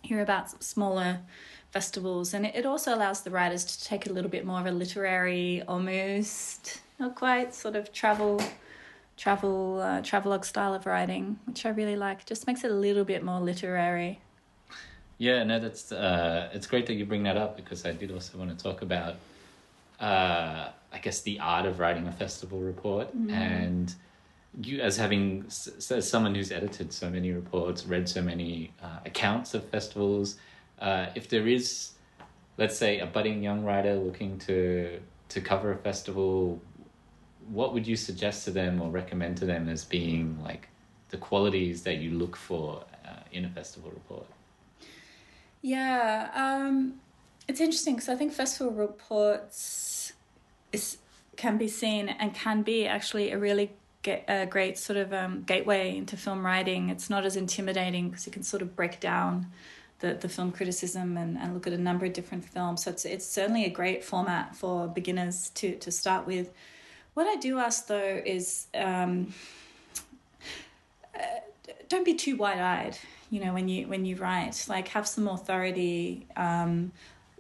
[0.02, 1.20] hear about smaller
[1.76, 4.66] festivals, and it, it also allows the writers to take a little bit more of
[4.66, 8.42] a literary, almost not quite sort of travel
[9.18, 12.26] travel uh, travelogue style of writing, which I really like.
[12.26, 14.22] Just makes it a little bit more literary.
[15.18, 18.38] Yeah, no, that's uh, it's great that you bring that up because I did also
[18.38, 19.16] want to talk about
[20.00, 23.32] uh, I guess the art of writing a festival report mm.
[23.32, 23.94] and
[24.62, 29.54] you as having as someone who's edited so many reports read so many uh, accounts
[29.54, 30.38] of festivals
[30.80, 31.92] uh, if there is
[32.58, 36.60] let's say a budding young writer looking to to cover a festival
[37.50, 40.70] what would you suggest to them or recommend to them as being like
[41.10, 44.26] the qualities that you look for uh, in a festival report
[45.62, 46.96] yeah um,
[47.48, 50.14] it's interesting because i think festival reports
[50.72, 50.98] is
[51.36, 53.72] can be seen and can be actually a really
[54.06, 56.90] get, a great sort of um, gateway into film writing.
[56.90, 59.48] It's not as intimidating because you can sort of break down
[60.06, 62.84] the, the film criticism and, and look at a number of different films.
[62.84, 66.52] So it's it's certainly a great format for beginners to to start with.
[67.16, 69.34] What I do ask though is um,
[71.16, 71.40] uh,
[71.90, 72.98] don't be too wide eyed.
[73.32, 76.28] You know when you when you write, like have some authority.
[76.36, 76.92] Um,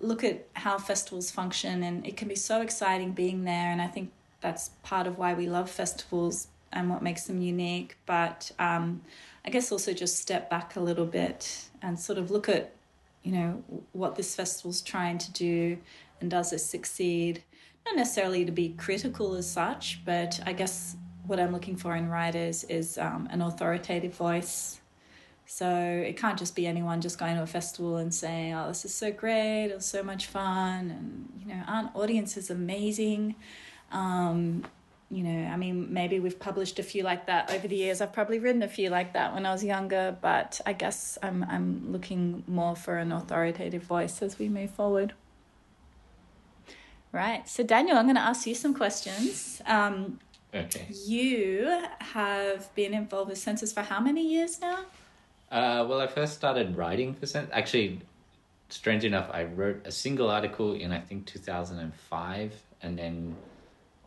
[0.02, 3.72] look at how festivals function, and it can be so exciting being there.
[3.72, 7.98] And I think that's part of why we love festivals and what makes them unique.
[8.06, 9.02] But um,
[9.46, 12.72] I guess also just step back a little bit and sort of look at,
[13.24, 15.78] you know, what this festival's trying to do
[16.22, 17.44] and does it succeed.
[17.86, 22.10] Not necessarily to be critical as such, but I guess what I'm looking for in
[22.10, 24.80] writers is um, an authoritative voice
[25.46, 28.84] so it can't just be anyone just going to a festival and saying, "Oh, this
[28.84, 29.68] is so great!
[29.68, 33.36] It was so much fun!" And you know, aren't audiences amazing?
[33.92, 34.66] Um,
[35.12, 38.02] you know, I mean, maybe we've published a few like that over the years.
[38.02, 41.44] I've probably written a few like that when I was younger, but I guess I'm
[41.44, 45.14] I'm looking more for an authoritative voice as we move forward.
[47.12, 47.48] Right.
[47.48, 49.62] So Daniel, I'm going to ask you some questions.
[49.68, 50.20] Um,
[50.54, 50.88] okay.
[51.06, 54.80] You have been involved with Senses for how many years now?
[55.52, 57.52] Uh, well, I first started writing for Senses.
[57.54, 58.02] Actually,
[58.70, 62.98] strange enough, I wrote a single article in I think two thousand and five, and
[62.98, 63.36] then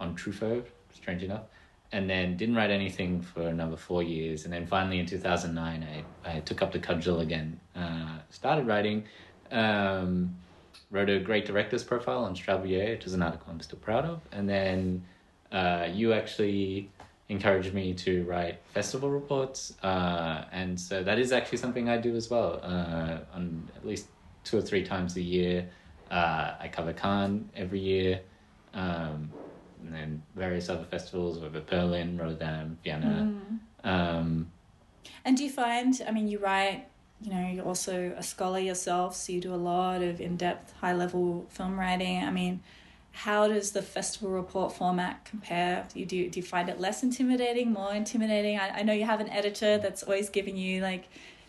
[0.00, 0.66] on Truffaut.
[1.00, 1.46] Strange enough,
[1.92, 5.54] and then didn't write anything for another four years, and then finally in two thousand
[5.54, 5.96] nine, I
[6.34, 7.48] I took up the cudgel again.
[7.74, 9.04] Uh, started writing.
[9.50, 10.36] Um,
[10.90, 14.20] wrote a great director's profile on Strasbourg, which is an article I'm still proud of,
[14.32, 15.04] and then
[15.52, 16.90] uh, you actually
[17.28, 22.16] encouraged me to write festival reports, uh, and so that is actually something I do
[22.16, 22.60] as well.
[22.62, 24.06] Uh, on at least
[24.44, 25.68] two or three times a year,
[26.10, 28.20] uh, I cover Cannes every year,
[28.72, 29.30] um,
[29.84, 33.32] and then various other festivals, whether Berlin, Rotterdam, Vienna.
[33.84, 33.88] Mm.
[33.88, 34.50] Um,
[35.24, 36.00] and do you find?
[36.06, 36.86] I mean, you write.
[37.20, 41.46] You know, you're also a scholar yourself, so you do a lot of in-depth, high-level
[41.48, 42.22] film writing.
[42.22, 42.60] I mean,
[43.10, 45.84] how does the festival report format compare?
[45.92, 48.56] Do you, do, do you find it less intimidating, more intimidating?
[48.56, 51.08] I, I know you have an editor that's always giving you like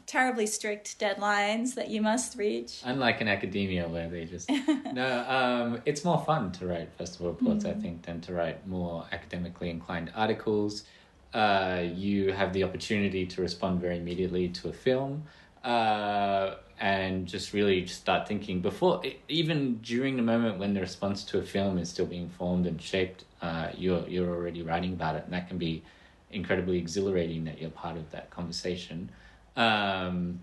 [0.09, 2.81] terribly strict deadlines that you must reach.
[2.83, 4.49] Unlike in academia where they just
[4.91, 7.77] no, um, it's more fun to write festival reports, mm.
[7.77, 10.83] I think, than to write more academically inclined articles.
[11.31, 15.23] Uh, you have the opportunity to respond very immediately to a film.
[15.63, 21.37] Uh, and just really start thinking before even during the moment when the response to
[21.37, 25.25] a film is still being formed and shaped uh, you're you're already writing about it
[25.25, 25.83] and that can be
[26.31, 29.09] incredibly exhilarating that you're part of that conversation
[29.55, 30.39] um,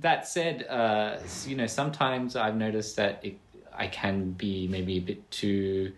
[0.00, 3.38] that said uh, you know sometimes I've noticed that it,
[3.72, 5.92] I can be maybe a bit too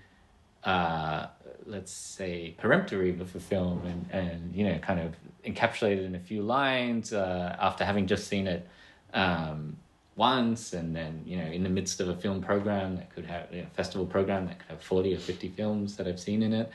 [0.65, 1.27] uh,
[1.67, 6.21] let's say peremptory with a film and and you know kind of encapsulated in a
[6.21, 8.67] few lines uh, after having just seen it
[9.15, 9.77] um,
[10.17, 13.47] once and then you know in the midst of a film program that could have
[13.53, 16.71] a festival program that could have 40 or 50 films that i've seen in it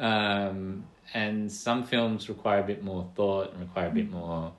[0.00, 0.84] um,
[1.14, 4.52] and some films require a bit more thought and require a bit more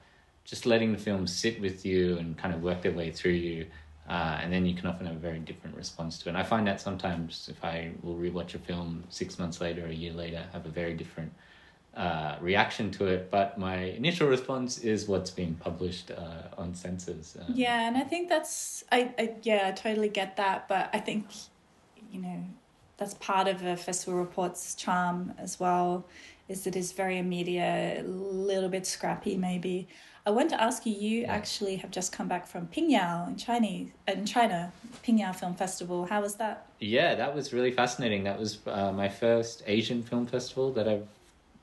[0.43, 3.65] just letting the film sit with you and kind of work their way through you
[4.10, 6.30] uh, and then you can often have a very different response to it.
[6.30, 9.89] And i find that sometimes if i will rewatch a film six months later or
[9.89, 11.32] a year later have a very different
[11.95, 17.36] uh, reaction to it, but my initial response is what's being published uh, on Senses.
[17.38, 20.99] Um, yeah, and I think that's I, I yeah I totally get that, but I
[20.99, 21.25] think
[22.10, 22.45] you know
[23.02, 26.06] that's part of a festival report's charm as well,
[26.48, 29.88] is that it's very immediate, a little bit scrappy maybe.
[30.24, 30.94] I want to ask you.
[30.94, 31.34] You yeah.
[31.34, 34.72] actually have just come back from Pingyao in Chinese in China,
[35.04, 36.06] Pingyao Film Festival.
[36.06, 36.68] How was that?
[36.80, 38.24] Yeah, that was really fascinating.
[38.24, 41.08] That was uh, my first Asian film festival that I've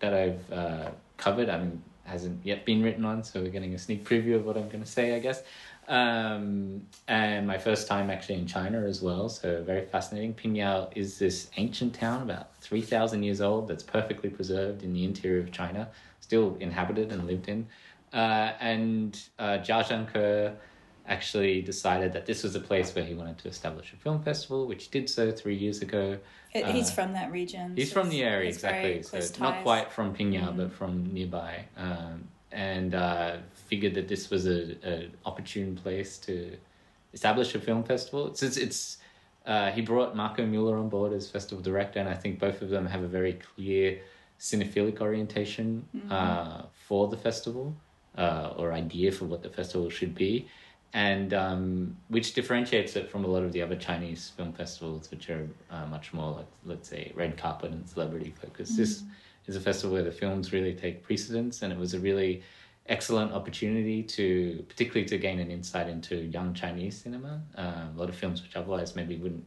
[0.01, 1.49] that I've uh, covered.
[1.49, 4.57] I mean, hasn't yet been written on, so we're getting a sneak preview of what
[4.57, 5.45] I'm going to say, I guess.
[5.89, 10.35] Um, and my first time actually in China as well, so very fascinating.
[10.35, 15.41] Pingyao is this ancient town, about 3,000 years old, that's perfectly preserved in the interior
[15.41, 15.89] of China,
[16.21, 17.67] still inhabited and lived in.
[18.13, 20.55] Uh, and uh, Jia Zhangke
[21.07, 24.67] actually decided that this was a place where he wanted to establish a film festival,
[24.67, 26.19] which did so three years ago.
[26.53, 27.75] He's uh, from that region.
[27.75, 29.03] He's so from the area, exactly.
[29.03, 30.57] So not quite from Pingyao, mm.
[30.59, 31.65] but from nearby.
[31.79, 36.57] Um, and uh, figured that this was a, a opportune place to
[37.13, 38.29] establish a film festival.
[38.29, 38.99] It's, it's, it's
[39.47, 42.69] uh, he brought Marco Mueller on board as festival director, and I think both of
[42.69, 44.01] them have a very clear
[44.39, 46.13] cinephilic orientation mm-hmm.
[46.13, 47.75] uh, for the festival
[48.17, 50.49] uh, or idea for what the festival should be
[50.95, 55.29] and um, which differentiates it from a lot of the other Chinese film festivals, which
[55.29, 58.79] are uh, much more like, let's say, red carpet and celebrity focused.
[58.79, 59.09] Mm-hmm.
[59.49, 62.43] Is a festival where the films really take precedence, and it was a really
[62.85, 67.41] excellent opportunity to, particularly to gain an insight into young Chinese cinema.
[67.55, 69.47] Um, a lot of films which otherwise maybe wouldn't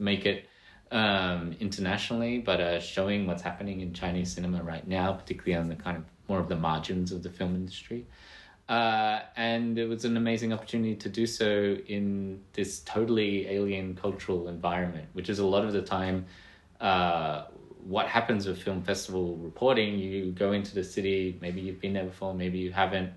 [0.00, 0.48] make it
[0.90, 5.76] um, internationally, but uh, showing what's happening in Chinese cinema right now, particularly on the
[5.76, 8.04] kind of more of the margins of the film industry.
[8.68, 14.48] Uh, and it was an amazing opportunity to do so in this totally alien cultural
[14.48, 16.26] environment, which is a lot of the time
[16.80, 17.44] uh,
[17.88, 19.98] what happens with film festival reporting.
[19.98, 23.12] You go into the city, maybe you've been there before, maybe you haven't.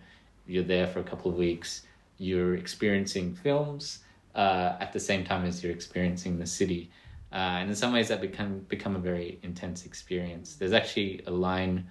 [0.45, 1.83] You're there for a couple of weeks.
[2.17, 3.99] You're experiencing films
[4.35, 6.91] uh, at the same time as you're experiencing the city.
[7.31, 10.55] Uh, and in some ways, that become become a very intense experience.
[10.55, 11.87] There's actually a line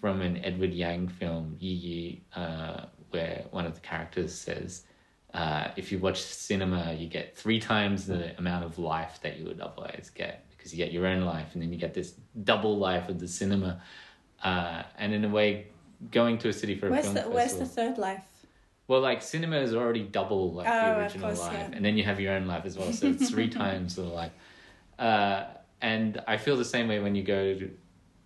[0.00, 4.84] from an Edward Yang film, Yi Yi, uh, where one of the characters says,
[5.34, 9.44] uh, if you watch cinema, you get three times the amount of life that you
[9.46, 12.76] would otherwise get because you get your own life and then you get this double
[12.76, 13.80] life of the cinema.
[14.42, 15.68] Uh, and in a way,
[16.10, 17.36] going to a city for a where's film the, festival.
[17.36, 18.22] Where's the third life?
[18.86, 21.76] Well, like cinema is already double like oh, the original course, life, yeah.
[21.76, 24.32] and then you have your own life as well, so it's three times the life.
[24.98, 25.44] Uh,
[25.80, 27.70] and I feel the same way when you go to,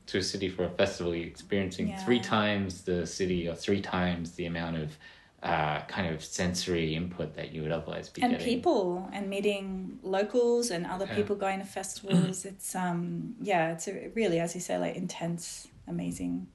[0.07, 2.05] to a city for a festival, you're experiencing yeah.
[2.05, 4.97] three times the city or three times the amount of
[5.43, 8.47] uh, kind of sensory input that you would otherwise be and getting.
[8.47, 11.15] people and meeting locals and other yeah.
[11.17, 12.45] people going to festivals.
[12.53, 16.47] it's um yeah, it's a really as you say like intense, amazing,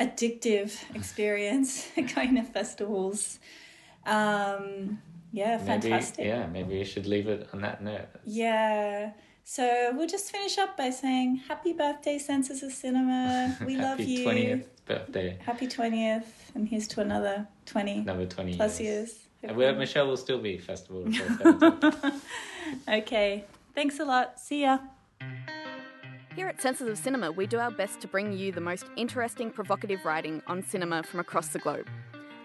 [0.00, 3.38] addictive experience going to festivals.
[4.04, 5.00] Um,
[5.32, 6.26] yeah, maybe, fantastic.
[6.26, 8.06] Yeah, maybe we should leave it on that note.
[8.24, 9.12] Yeah.
[9.48, 13.56] So we'll just finish up by saying happy birthday, Senses of Cinema.
[13.64, 14.26] We love you.
[14.26, 15.38] Happy 20th birthday.
[15.40, 16.24] Happy 20th.
[16.56, 17.98] And here's to another 20.
[17.98, 19.24] Another 20 plus years.
[19.42, 19.52] years.
[19.52, 21.06] Uh, Where Michelle will still be festival.
[22.88, 23.44] okay.
[23.72, 24.40] Thanks a lot.
[24.40, 24.78] See ya.
[26.34, 29.52] Here at Senses of Cinema, we do our best to bring you the most interesting,
[29.52, 31.86] provocative writing on cinema from across the globe.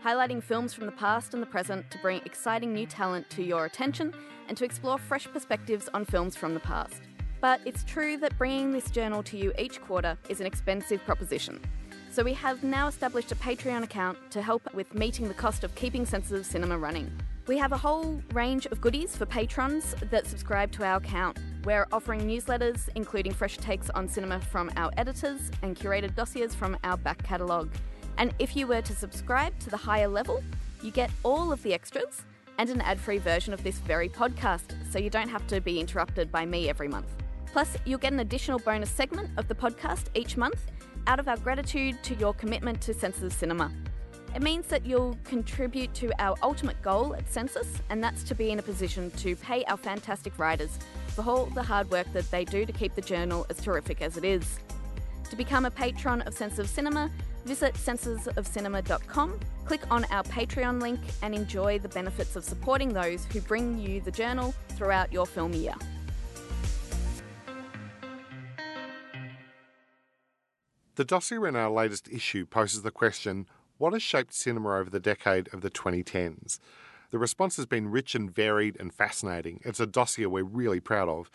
[0.04, 3.66] Highlighting films from the past and the present to bring exciting new talent to your
[3.66, 4.14] attention
[4.48, 7.02] and to explore fresh perspectives on films from the past.
[7.40, 11.60] But it's true that bringing this journal to you each quarter is an expensive proposition.
[12.12, 15.74] So we have now established a Patreon account to help with meeting the cost of
[15.76, 17.12] keeping Senses of Cinema running.
[17.48, 21.40] We have a whole range of goodies for patrons that subscribe to our account.
[21.64, 26.78] We're offering newsletters, including fresh takes on cinema from our editors and curated dossiers from
[26.84, 27.72] our back catalogue.
[28.18, 30.44] And if you were to subscribe to the higher level,
[30.82, 32.24] you get all of the extras
[32.58, 35.80] and an ad free version of this very podcast, so you don't have to be
[35.80, 37.08] interrupted by me every month.
[37.48, 40.72] Plus, you'll get an additional bonus segment of the podcast each month
[41.08, 43.72] out of our gratitude to your commitment to Senses of Cinema.
[44.34, 48.52] It means that you'll contribute to our ultimate goal at Senses, and that's to be
[48.52, 52.46] in a position to pay our fantastic writers for all the hard work that they
[52.46, 54.60] do to keep the journal as terrific as it is.
[55.30, 57.10] To become a patron of Sense of Cinema,
[57.46, 63.42] visit sensesofcinema.com, click on our Patreon link, and enjoy the benefits of supporting those who
[63.42, 65.76] bring you the journal throughout your film year.
[70.96, 75.00] The dossier in our latest issue poses the question what has shaped cinema over the
[75.00, 76.60] decade of the 2010s?
[77.10, 79.60] The response has been rich and varied and fascinating.
[79.66, 81.32] It's a dossier we're really proud of.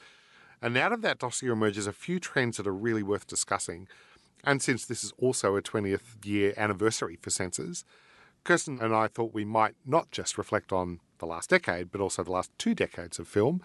[0.62, 3.88] And out of that dossier emerges a few trends that are really worth discussing.
[4.44, 7.84] And since this is also a 20th year anniversary for Senses,
[8.44, 12.22] Kirsten and I thought we might not just reflect on the last decade, but also
[12.22, 13.60] the last two decades of film.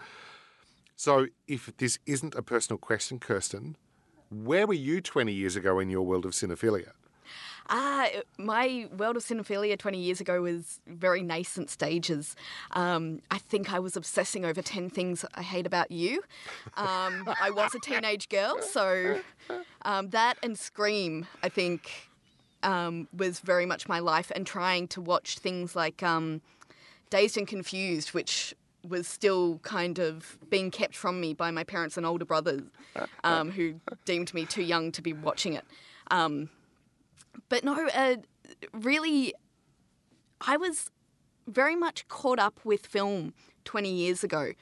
[0.96, 3.76] So, if this isn't a personal question, Kirsten,
[4.30, 6.92] where were you 20 years ago in your world of cinephilia?
[7.68, 8.08] Ah,
[8.38, 12.34] my world of cinephilia 20 years ago was very nascent stages.
[12.72, 16.22] Um, I think I was obsessing over 10 things I hate about you.
[16.76, 19.20] Um, I was a teenage girl, so
[19.82, 22.08] um, that and Scream, I think,
[22.62, 26.40] um, was very much my life, and trying to watch things like um,
[27.10, 28.54] Dazed and Confused, which
[28.88, 32.62] was still kind of being kept from me by my parents and older brothers,
[33.24, 35.64] um, who deemed me too young to be watching it.
[36.10, 36.50] Um,
[37.48, 38.16] but no, uh,
[38.72, 39.34] really,
[40.40, 40.90] I was
[41.46, 44.52] very much caught up with film 20 years ago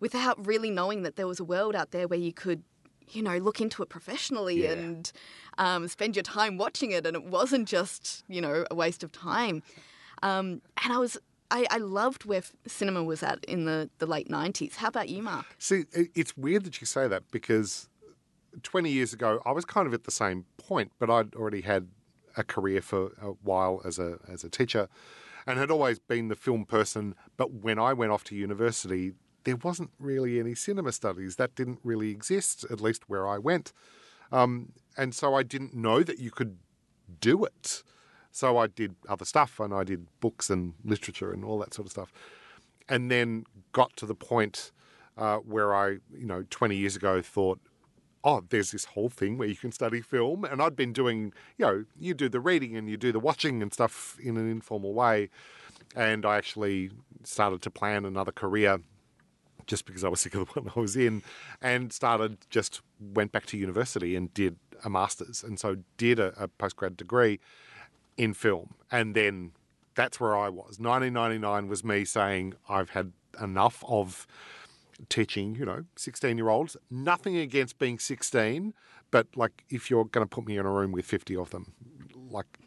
[0.00, 2.62] without really knowing that there was a world out there where you could,
[3.10, 4.72] you know, look into it professionally Yeah.
[4.72, 5.12] and
[5.58, 7.06] um, spend your time watching it.
[7.06, 9.62] And it wasn't just, you know, a waste of time.
[10.22, 11.16] Um, and I was.
[11.50, 14.74] I, I loved where f- cinema was at in the, the late 90s.
[14.76, 15.46] How about you, Mark?
[15.56, 17.88] See, it's weird that you say that because
[18.64, 21.88] 20 years ago, I was kind of at the same point, but I'd already had
[22.36, 24.88] a career for a while as a, as a teacher
[25.46, 27.14] and had always been the film person.
[27.36, 29.14] But when I went off to university,
[29.44, 31.36] there wasn't really any cinema studies.
[31.36, 33.72] That didn't really exist, at least where I went.
[34.30, 36.58] Um, and so I didn't know that you could
[37.20, 37.82] do it.
[38.30, 41.86] So I did other stuff and I did books and literature and all that sort
[41.86, 42.12] of stuff.
[42.86, 44.70] And then got to the point
[45.16, 47.58] uh, where I, you know, 20 years ago thought,
[48.24, 50.44] oh, there's this whole thing where you can study film.
[50.44, 53.62] And I'd been doing, you know, you do the reading and you do the watching
[53.62, 55.30] and stuff in an informal way.
[55.94, 56.90] And I actually
[57.24, 58.80] started to plan another career
[59.68, 61.22] just because I was sick of the one I was in,
[61.62, 66.32] and started just went back to university and did a master's, and so did a,
[66.42, 67.38] a postgrad degree
[68.16, 69.52] in film, and then
[69.94, 70.78] that's where I was.
[70.80, 74.26] 1999 was me saying I've had enough of
[75.08, 76.76] teaching, you know, 16 year olds.
[76.90, 78.74] Nothing against being 16,
[79.10, 81.72] but like if you're going to put me in a room with 50 of them,
[82.30, 82.58] like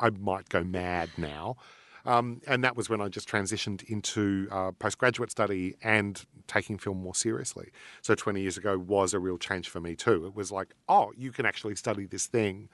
[0.00, 1.56] I might go mad now.
[2.04, 7.02] Um, and that was when I just transitioned into uh, postgraduate study and taking film
[7.02, 7.70] more seriously.
[8.00, 10.24] So 20 years ago was a real change for me too.
[10.24, 12.68] It was like, oh, you can actually study this thing.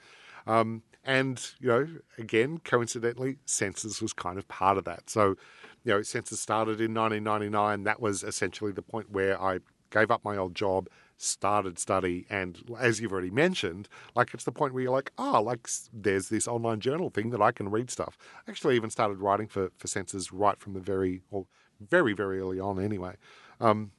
[0.45, 1.87] Um, and, you know,
[2.17, 5.09] again, coincidentally, Senses was kind of part of that.
[5.09, 5.35] So,
[5.83, 7.83] you know, Senses started in 1999.
[7.83, 9.59] That was essentially the point where I
[9.89, 14.51] gave up my old job, started study, and as you've already mentioned, like it's the
[14.51, 17.91] point where you're like, oh, like there's this online journal thing that I can read
[17.91, 18.17] stuff.
[18.47, 21.45] I actually even started writing for, for Senses right from the very, or
[21.79, 23.15] very, very early on anyway.
[23.61, 23.91] Um,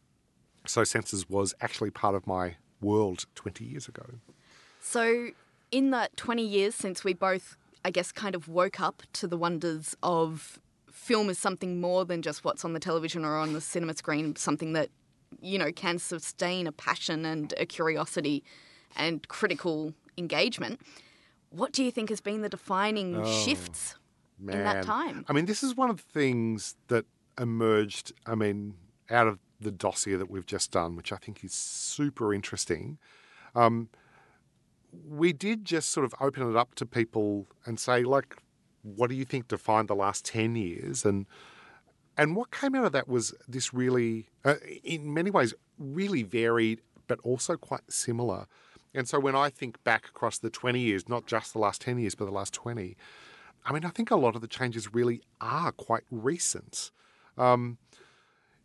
[0.67, 4.05] so Senses was actually part of my world 20 years ago.
[4.81, 5.29] So,
[5.71, 9.37] in that 20 years since we both, I guess, kind of woke up to the
[9.37, 10.61] wonders of
[11.05, 14.35] film is something more than just what's on the television or on the cinema screen,
[14.37, 14.89] something that,
[15.41, 18.43] you know, can sustain a passion and a curiosity
[18.97, 20.81] and critical engagement.
[21.51, 23.97] What do you think has been the defining shifts
[24.39, 24.57] Man.
[24.57, 25.25] in that time?
[25.29, 27.05] I mean, this is one of the things that
[27.39, 28.75] emerged, I mean,
[29.11, 32.99] out of the dossier that we've just done, which I think is super interesting.
[33.55, 33.89] Um,
[35.07, 38.37] we did just sort of open it up to people and say, like,
[38.85, 41.05] what do you think defined the last 10 years?
[41.05, 41.27] And
[42.17, 44.55] and what came out of that was this really, uh,
[44.85, 48.47] in many ways, really varied, but also quite similar.
[48.95, 51.99] And so when I think back across the 20 years, not just the last 10
[51.99, 52.97] years, but the last 20,
[53.65, 56.93] I mean, I think a lot of the changes really are quite recent.
[57.37, 57.79] Um,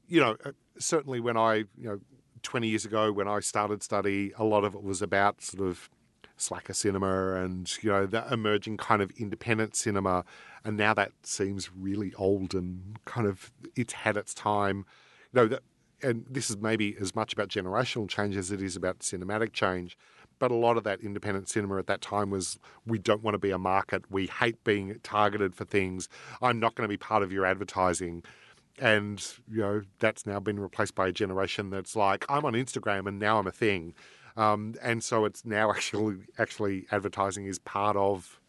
[0.08, 2.00] you know, uh, certainly when I, you know,
[2.44, 5.90] 20 years ago when I started study, a lot of it was about sort of
[6.42, 10.24] slacker cinema and you know the emerging kind of independent cinema.
[10.64, 14.86] And now that seems really old and kind of it's had its time.
[15.34, 15.64] You know that
[16.02, 19.98] and this is maybe as much about generational change as it is about cinematic change.
[20.40, 23.40] But a lot of that independent cinema at that time was we don't want to
[23.40, 24.10] be a market.
[24.10, 26.08] We hate being targeted for things.
[26.42, 28.24] I'm not going to be part of your advertising.
[28.82, 29.22] And
[29.52, 33.20] you know that's now been replaced by a generation that's like i'm on instagram and
[33.20, 33.94] now i'm a thing
[34.38, 38.40] um, and so it's now actually actually advertising is part of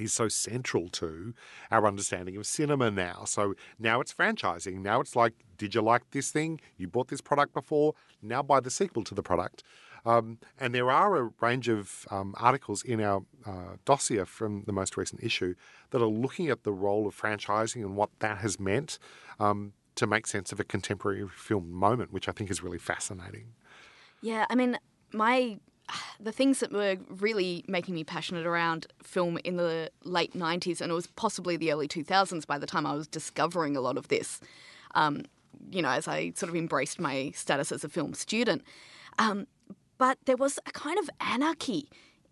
[0.00, 1.34] is so central to
[1.70, 3.24] our understanding of cinema now.
[3.24, 4.78] So now it's franchising.
[4.78, 6.60] Now it's like, did you like this thing?
[6.76, 7.94] You bought this product before.
[8.20, 9.62] Now buy the sequel to the product.
[10.04, 14.72] Um, and there are a range of um, articles in our uh, dossier from the
[14.72, 15.54] most recent issue
[15.90, 18.98] that are looking at the role of franchising and what that has meant
[19.38, 23.52] um, to make sense of a contemporary film moment, which I think is really fascinating.
[24.22, 24.78] Yeah, I mean,
[25.12, 25.58] my
[26.18, 30.90] the things that were really making me passionate around film in the late 90s and
[30.90, 34.08] it was possibly the early 2000s by the time I was discovering a lot of
[34.08, 34.40] this
[34.94, 35.24] um,
[35.70, 38.62] you know as I sort of embraced my status as a film student.
[39.18, 39.46] Um,
[39.98, 41.88] but there was a kind of anarchy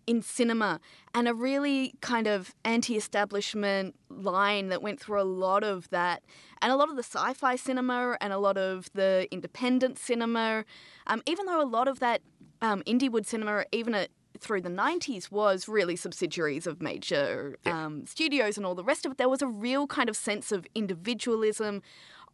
[0.07, 0.79] in cinema
[1.13, 6.23] and a really kind of anti-establishment line that went through a lot of that
[6.61, 10.65] and a lot of the sci-fi cinema and a lot of the independent cinema.
[11.07, 12.21] Um, even though a lot of that
[12.61, 14.09] um, Indiewood Cinema, even at,
[14.39, 17.85] through the 90s, was really subsidiaries of major yeah.
[17.85, 19.17] um, studios and all the rest of it.
[19.17, 21.81] There was a real kind of sense of individualism,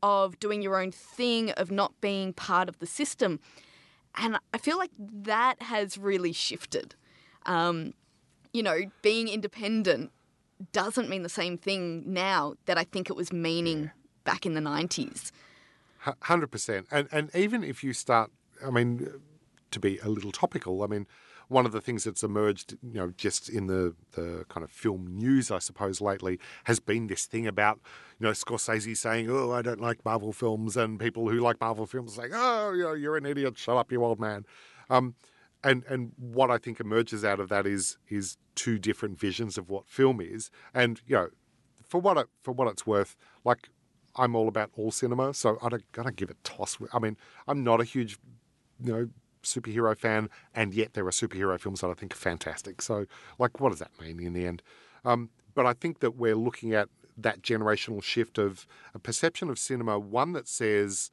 [0.03, 3.39] of doing your own thing, of not being part of the system.
[4.15, 6.95] And I feel like that has really shifted.
[7.45, 7.93] Um,
[8.53, 10.11] you know, being independent
[10.71, 13.89] doesn't mean the same thing now that I think it was meaning yeah.
[14.23, 15.32] back in the 90s.
[16.05, 16.86] 100%.
[16.91, 18.32] And, and even if you start,
[18.65, 19.07] I mean,
[19.72, 21.07] to be a little topical, I mean,
[21.47, 25.07] one of the things that's emerged, you know, just in the, the kind of film
[25.07, 27.80] news, I suppose, lately, has been this thing about,
[28.20, 31.86] you know, Scorsese saying, "Oh, I don't like Marvel films," and people who like Marvel
[31.86, 33.57] films saying, "Oh, you know, you're an idiot.
[33.57, 34.45] Shut up, you old man."
[34.89, 35.15] Um,
[35.63, 39.70] and and what I think emerges out of that is is two different visions of
[39.70, 41.30] what film is, and you know,
[41.88, 43.15] for what it, for what it's worth,
[43.45, 43.70] like
[44.18, 46.78] I'm all about all cinema, so I don't, I don't give a toss.
[46.91, 48.18] I mean, I'm not a huge,
[48.84, 49.09] you know,
[49.48, 52.82] superhero fan, and yet there are superhero films that I think are fantastic.
[52.82, 53.06] So,
[53.39, 54.62] like, what does that mean in the end?
[55.06, 59.58] Um, but I think that we're looking at that generational shift of a perception of
[59.58, 61.12] cinema, one that says,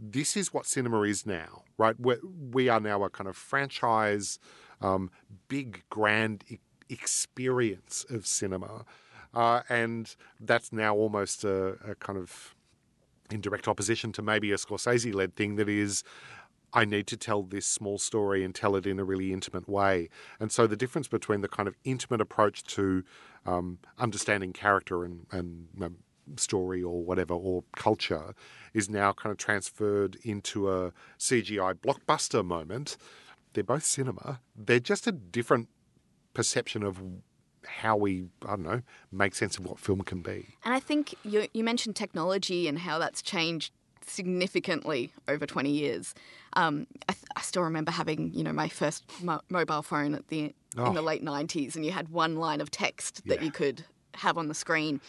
[0.00, 1.98] this is what cinema is now, right?
[1.98, 2.20] We're,
[2.52, 4.38] we are now a kind of franchise,
[4.80, 5.10] um,
[5.48, 6.58] big, grand e-
[6.88, 8.84] experience of cinema.
[9.32, 12.54] Uh, and that's now almost a, a, kind of
[13.30, 16.04] in direct opposition to maybe a Scorsese led thing that is
[16.74, 20.08] I need to tell this small story and tell it in a really intimate way.
[20.40, 23.04] And so the difference between the kind of intimate approach to
[23.46, 25.96] um, understanding character and, and um,
[26.36, 28.34] story or whatever or culture
[28.72, 32.96] is now kind of transferred into a CGI blockbuster moment.
[33.52, 34.40] They're both cinema.
[34.56, 35.68] They're just a different
[36.32, 37.00] perception of
[37.66, 40.56] how we, I don't know, make sense of what film can be.
[40.64, 43.72] And I think you, you mentioned technology and how that's changed
[44.08, 46.14] significantly over 20 years.
[46.54, 50.28] Um, I, th- I, still remember having, you know, my first mo- mobile phone at
[50.28, 50.86] the oh.
[50.86, 51.04] in the oh.
[51.04, 53.44] late 90s, and you had one line of text that yeah.
[53.44, 53.84] you could
[54.14, 55.00] have on the screen.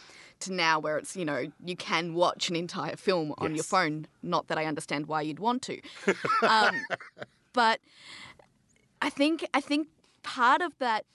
[0.42, 3.56] To now, where it's you know you can watch an entire film on yes.
[3.56, 4.06] your phone.
[4.22, 5.80] Not that I understand why you'd want to,
[6.42, 6.76] um,
[7.54, 7.80] but
[9.02, 9.88] I think I think
[10.24, 11.06] part of that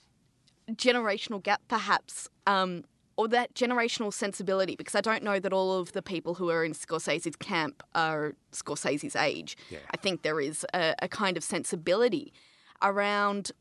[0.71, 2.83] generational gap, perhaps, um,
[3.21, 6.65] or that generational sensibility, because I don't know that all of the people who are
[6.65, 9.55] in Scorsese's camp are Scorsese's age.
[9.69, 9.77] Yeah.
[9.91, 12.33] I think there is a, a kind of sensibility
[12.81, 13.51] around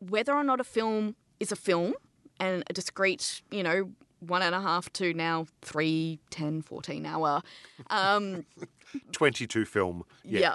[0.00, 1.94] whether or not a film is a film
[2.40, 7.42] and a discrete, you know, one and a half to now three, 10, 14 hour.
[7.90, 8.44] Um,
[9.12, 10.02] 22 film.
[10.24, 10.40] Yeah.
[10.40, 10.54] yeah.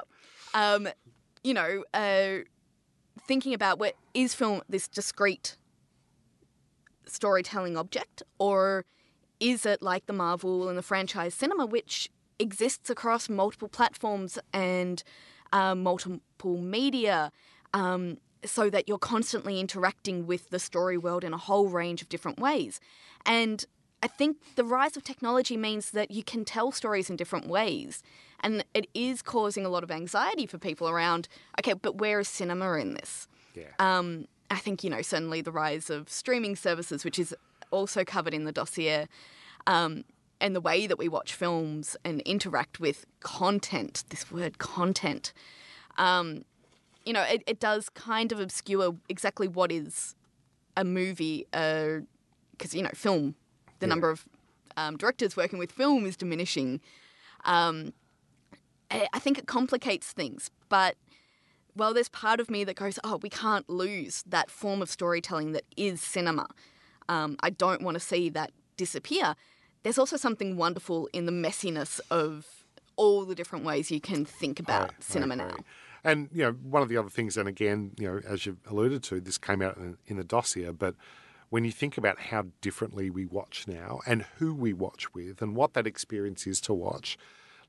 [0.74, 0.90] Um,
[1.42, 2.40] you know, uh,
[3.26, 5.56] thinking about what is film this discrete
[7.12, 8.86] storytelling object, or
[9.40, 12.10] is it like the Marvel and the franchise cinema, which
[12.40, 15.04] exists across multiple platforms and
[15.52, 17.32] uh, multiple media,
[17.74, 22.10] um, so that you're constantly interacting with the story world in a whole range of
[22.10, 22.80] different ways?
[23.26, 23.66] And
[24.04, 28.02] I think the rise of technology means that you can tell stories in different ways.
[28.40, 31.28] And it is causing a lot of anxiety for people around,
[31.60, 33.28] okay, but where is cinema in this?
[33.54, 33.66] Yeah.
[33.78, 37.34] Um, I think, you know, certainly the rise of streaming services, which is
[37.72, 39.08] also covered in the dossier,
[39.66, 40.04] um,
[40.40, 45.32] and the way that we watch films and interact with content, this word content,
[45.98, 46.44] um,
[47.06, 50.16] you know, it, it does kind of obscure exactly what is
[50.76, 53.36] a movie, because, you know, film,
[53.80, 53.90] the Yeah.
[53.90, 54.26] number of
[54.78, 56.82] um, directors working with film is diminishing.
[57.46, 57.94] Um,
[58.90, 60.96] I I think it complicates things, but
[61.76, 65.52] well, there's part of me that goes, oh, we can't lose that form of storytelling
[65.54, 66.48] that is cinema.
[67.10, 69.36] Um, I don't want to see that disappear.
[69.84, 72.48] There's also something wonderful in the messiness of
[72.96, 75.56] all the different ways you can think about I- I cinema now.
[76.04, 79.04] And you know, one of the other things, and again, you know, as you've alluded
[79.04, 80.96] to, this came out in, in the dossier, but
[81.50, 85.56] when you think about how differently we watch now and who we watch with and
[85.56, 87.18] what that experience is to watch,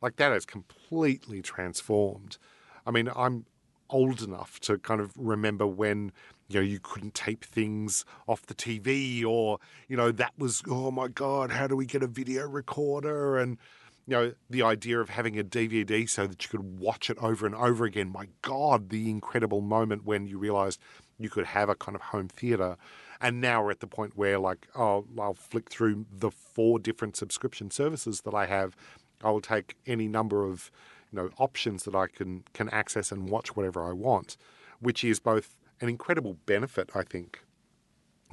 [0.00, 2.38] like that has completely transformed.
[2.86, 3.44] I mean, I'm
[3.92, 6.10] old enough to kind of remember when
[6.48, 10.90] you know you couldn't tape things off the TV or you know that was oh
[10.90, 13.38] my god how do we get a video recorder?
[13.38, 13.58] And
[14.06, 17.46] you know the idea of having a DVD so that you could watch it over
[17.46, 18.10] and over again.
[18.10, 20.80] My god the incredible moment when you realized
[21.18, 22.76] you could have a kind of home theater.
[23.20, 27.16] And now we're at the point where like oh I'll flick through the four different
[27.16, 28.74] subscription services that I have.
[29.22, 30.72] I will take any number of
[31.12, 34.36] you know options that I can can access and watch whatever I want,
[34.80, 37.40] which is both an incredible benefit, I think.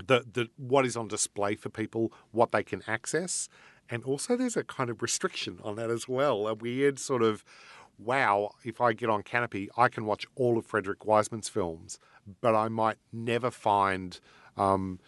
[0.06, 3.50] The the what is on display for people, what they can access,
[3.90, 6.48] and also there's a kind of restriction on that as well.
[6.48, 7.44] A weird sort of
[7.98, 12.00] wow, if I get on Kanopy, I can watch all of Frederick Wiseman's films,
[12.40, 14.18] but I might never find
[14.56, 15.00] um,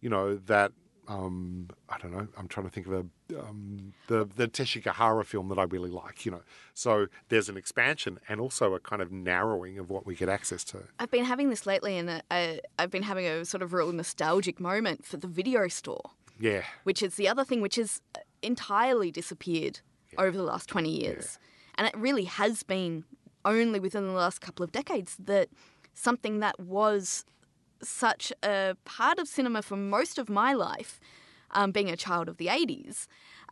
[0.00, 0.72] you know, that
[1.08, 2.28] um, I don't know.
[2.36, 6.24] I'm trying to think of a um, the the Teshigahara film that I really like.
[6.26, 6.42] You know,
[6.74, 10.62] so there's an expansion and also a kind of narrowing of what we get access
[10.64, 10.84] to.
[10.98, 13.90] I've been having this lately, and uh, I, I've been having a sort of real
[13.92, 18.00] nostalgic moment for the video store, Yeah, which is the other thing which has
[18.42, 19.80] entirely disappeared
[20.16, 21.38] over the last 20 years.
[21.76, 23.04] And it really has been
[23.44, 25.48] only within the last couple of decades that
[25.94, 27.24] something that was
[27.82, 31.00] such a part of cinema for most of my life,
[31.52, 33.06] um, being a child of the 80s,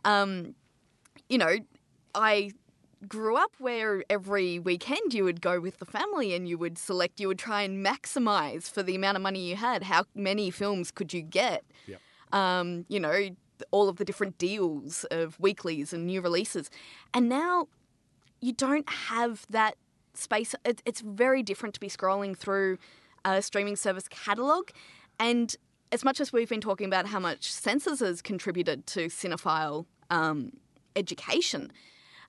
[0.05, 0.55] um,
[1.29, 1.57] you know,
[2.13, 2.51] I
[3.07, 7.19] grew up where every weekend you would go with the family and you would select,
[7.19, 9.83] you would try and maximize for the amount of money you had.
[9.83, 11.63] How many films could you get?
[11.85, 12.01] Yep.
[12.33, 13.29] Um, you know,
[13.71, 16.69] all of the different deals of weeklies and new releases.
[17.13, 17.67] And now
[18.41, 19.75] you don't have that
[20.13, 20.55] space.
[20.65, 22.77] It's very different to be scrolling through
[23.35, 24.69] a streaming service catalog.
[25.19, 25.55] And
[25.91, 30.53] as much as we've been talking about how much Senses has contributed to cinephile um,
[30.95, 31.71] education,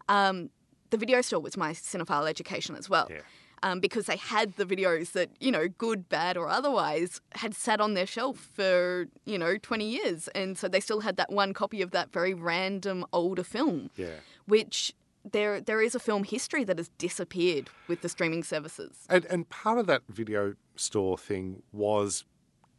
[0.08, 0.50] um,
[0.90, 3.08] the video store was my cinephile education as well.
[3.10, 3.20] Yeah.
[3.60, 7.80] Um, because they had the videos that, you know, good, bad, or otherwise, had sat
[7.80, 10.28] on their shelf for, you know, 20 years.
[10.28, 14.20] And so they still had that one copy of that very random older film, yeah.
[14.46, 14.94] which
[15.32, 19.06] there there is a film history that has disappeared with the streaming services.
[19.08, 22.24] And and part of that video store thing was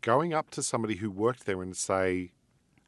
[0.01, 2.31] going up to somebody who worked there and say,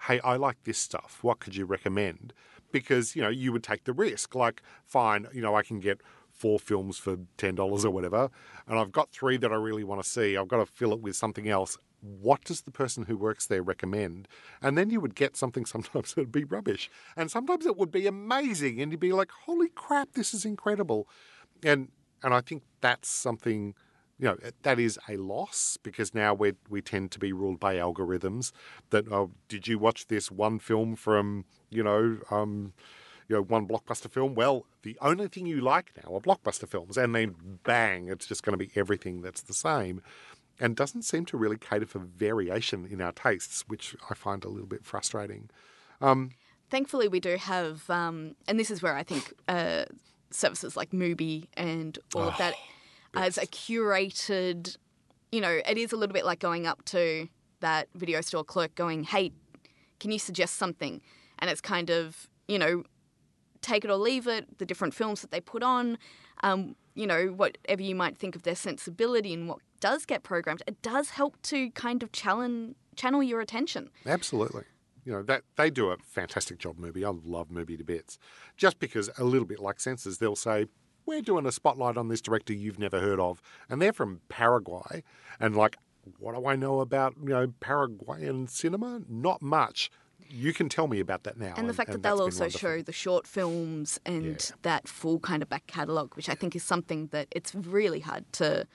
[0.08, 1.20] "Hey, I like this stuff.
[1.22, 2.34] What could you recommend?"
[2.72, 4.36] Because you know you would take the risk.
[4.36, 6.02] Like, fine, you know I can get
[6.32, 8.30] four films for ten dollars or whatever,
[8.68, 10.38] and I've got three that I really want to see.
[10.38, 11.78] I've got to fill it with something else.
[12.00, 14.28] What does the person who works there recommend?
[14.62, 17.92] And then you would get something sometimes that would be rubbish, and sometimes it would
[17.92, 21.08] be amazing, and you'd be like, "Holy crap, this is incredible!"
[21.64, 21.90] And
[22.24, 23.76] and I think that's something
[24.22, 27.76] you know that is a loss because now we we tend to be ruled by
[27.76, 28.52] algorithms
[28.92, 32.74] that oh did you watch this one film from you know um
[33.28, 34.36] you know one blockbuster film?
[34.36, 38.44] Well the only thing you like now are blockbuster films and then bang it's just
[38.44, 40.02] going to be everything that's the same
[40.60, 44.50] and doesn't seem to really cater for variation in our tastes which I find a
[44.50, 45.50] little bit frustrating.
[46.70, 49.86] Thankfully, we do have, um, and this is where I think uh,
[50.30, 52.54] services like Mubi and all of that
[53.14, 54.78] as a curated,
[55.32, 57.28] you know, it is a little bit like going up to
[57.60, 59.32] that video store clerk going, hey,
[60.00, 61.02] can you suggest something?
[61.40, 62.84] And it's kind of, you know,
[63.62, 65.98] take it or leave it, the different films that they put on,
[66.44, 70.64] um, you know, whatever you might think of their sensibility and what does get programmed,
[70.68, 73.90] it does help to kind of challenge, channel your attention.
[74.06, 74.64] Absolutely.
[75.06, 77.04] You know, that they do a fantastic job, Mubi.
[77.04, 78.20] I love Mubi to bits.
[78.58, 80.68] Just because a little bit like Senses, they'll say,
[81.06, 83.42] We're doing a spotlight on this director you've never heard of.
[83.70, 85.04] And they're from Paraguay.
[85.40, 85.78] And like,
[86.20, 89.02] what do I know about, you know, Paraguayan cinema?
[89.10, 89.90] Not much.
[90.34, 91.54] you can tell me about that now.
[91.58, 92.60] and the fact that they'll also wonderful.
[92.60, 94.56] show the short films and Yeah.
[94.62, 98.32] that full kind of back catalogue, which I think is something that it's really hard
[98.34, 98.66] to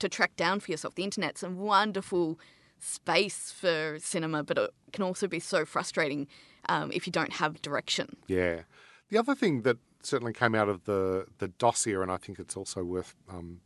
[0.00, 0.96] to track down for yourself.
[0.96, 2.40] The internet's a wonderful
[2.80, 6.26] space for cinema, but it can also be so frustrating
[6.68, 8.16] um, if you don't have direction.
[8.26, 8.62] Yeah.
[9.10, 9.76] The other thing that
[10.06, 13.60] certainly came out of the, the dossier, and I think it's also worth um,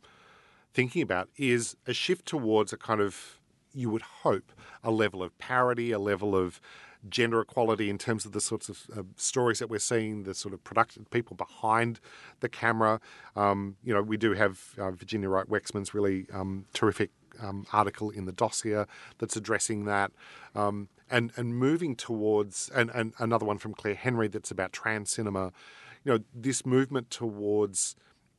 [0.73, 3.39] thinking about, is a shift towards a kind of,
[3.73, 4.51] you would hope,
[4.83, 6.59] a level of parity, a level of
[7.09, 10.53] gender equality in terms of the sorts of uh, stories that we're seeing, the sort
[10.53, 11.99] of production people behind
[12.41, 12.99] the camera.
[13.35, 17.09] Um, you know, we do have uh, Virginia Wright Wexman's really um, terrific
[17.41, 18.85] um, article in the dossier
[19.17, 20.11] that's addressing that,
[20.53, 25.09] um, and and moving towards and, and another one from Claire Henry that's about trans
[25.09, 25.51] cinema.
[26.03, 27.95] You know, this movement towards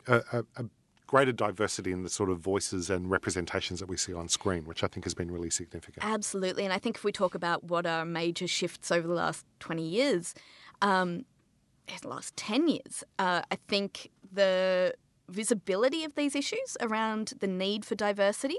[0.07, 0.65] a, a, a
[1.07, 4.83] greater diversity in the sort of voices and representations that we see on screen, which
[4.83, 6.05] I think has been really significant.
[6.05, 6.65] Absolutely.
[6.65, 9.87] And I think if we talk about what are major shifts over the last 20
[9.87, 10.35] years,
[10.81, 11.27] um,
[12.01, 14.95] the last 10 years, uh, I think the
[15.29, 18.57] visibility of these issues around the need for diversity.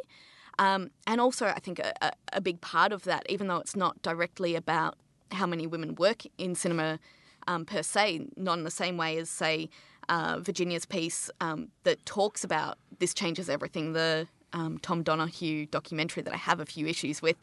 [0.59, 3.99] Um, and also, I think a, a big part of that, even though it's not
[4.03, 4.97] directly about
[5.31, 6.99] how many women work in cinema
[7.47, 9.69] um, per se, not in the same way as, say,
[10.09, 16.23] uh, Virginia's piece um, that talks about this changes everything, the um, Tom Donahue documentary
[16.23, 17.37] that I have a few issues with,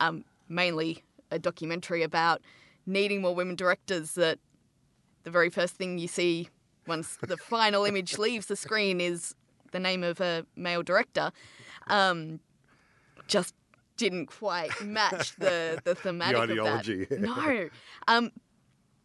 [0.00, 2.40] um, mainly a documentary about
[2.86, 4.12] needing more women directors.
[4.12, 4.38] That
[5.24, 6.48] the very first thing you see
[6.86, 9.34] once the final image leaves the screen is
[9.72, 11.32] the name of a male director.
[11.88, 12.40] Um,
[13.26, 13.54] just
[13.96, 17.02] didn't quite match the the thematic the ideology.
[17.02, 17.20] of that.
[17.20, 17.68] No,
[18.08, 18.30] um,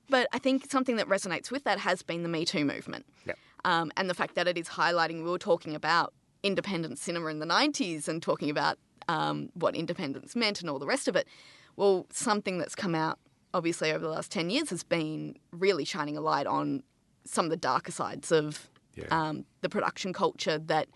[0.10, 3.38] but I think something that resonates with that has been the Me Too movement, Yep.
[3.66, 5.24] um, and the fact that it is highlighting.
[5.24, 8.78] We were talking about independent cinema in the '90s and talking about
[9.10, 11.28] um, what independence meant and all the rest of it.
[11.76, 13.20] Well, something that's come out
[13.54, 16.84] obviously over the last ten years has been really shining a light on
[17.26, 19.06] some of the darker sides of Yeah.
[19.12, 20.88] um, the production culture that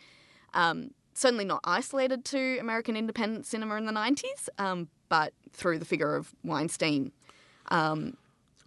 [0.53, 5.86] um, certainly not isolated to American independent cinema in the 90s, um, but through the
[5.86, 7.12] figure of Weinstein.
[7.70, 8.18] Um,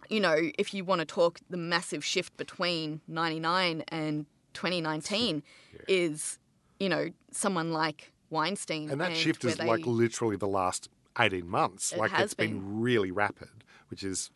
[0.09, 5.43] you know, if you want to talk the massive shift between 99 and 2019
[5.87, 6.39] is,
[6.79, 8.89] you know, someone like Weinstein.
[8.89, 11.91] And that shift is they- like literally the last 18 months.
[11.91, 12.59] It like it's been.
[12.59, 12.81] been.
[12.81, 14.31] really rapid, which is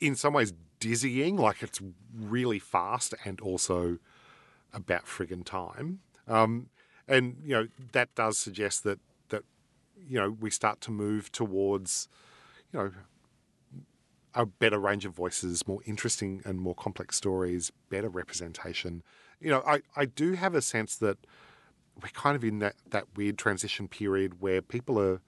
[0.00, 1.36] in some ways dizzying.
[1.36, 1.80] Like it's
[2.14, 3.98] really fast and also
[4.72, 6.00] about friggin' time.
[6.26, 6.68] Um,
[7.06, 8.98] and, you know, that does suggest that,
[9.30, 9.42] that,
[10.06, 12.08] you know, we start to move towards,
[12.72, 12.92] you know,
[14.34, 19.02] a better range of voices, more interesting and more complex stories, better representation.
[19.40, 21.18] You know, I, I do have a sense that
[22.02, 25.20] we're kind of in that, that weird transition period where people are,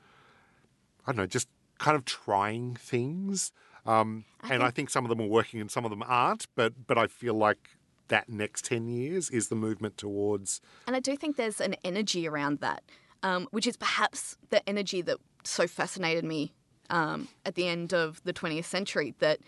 [1.07, 1.49] I don't know, just
[1.79, 3.53] kind of trying things.
[3.87, 6.87] Um, and I think some of them are working and some of them aren't, but
[6.87, 7.71] but I feel like
[8.09, 12.29] that next 10 years is the movement towards And I do think there's an energy
[12.29, 12.83] around that,
[13.23, 16.53] um, which is perhaps the energy that so fascinated me
[16.91, 19.14] um, at the end of the 20th century.
[19.18, 19.38] That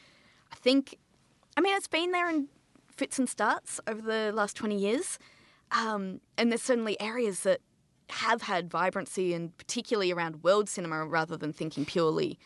[0.50, 0.98] I think,
[1.56, 2.48] I mean, it's been there in
[2.88, 5.18] fits and starts over the last 20 years.
[5.70, 7.60] Um, and there's certainly areas that
[8.10, 12.38] have had vibrancy, and particularly around world cinema rather than thinking purely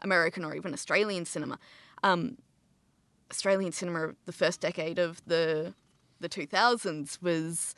[0.00, 1.58] American or even Australian cinema.
[2.02, 2.38] Um,
[3.30, 5.74] Australian cinema, the first decade of the
[6.20, 7.74] the 2000s was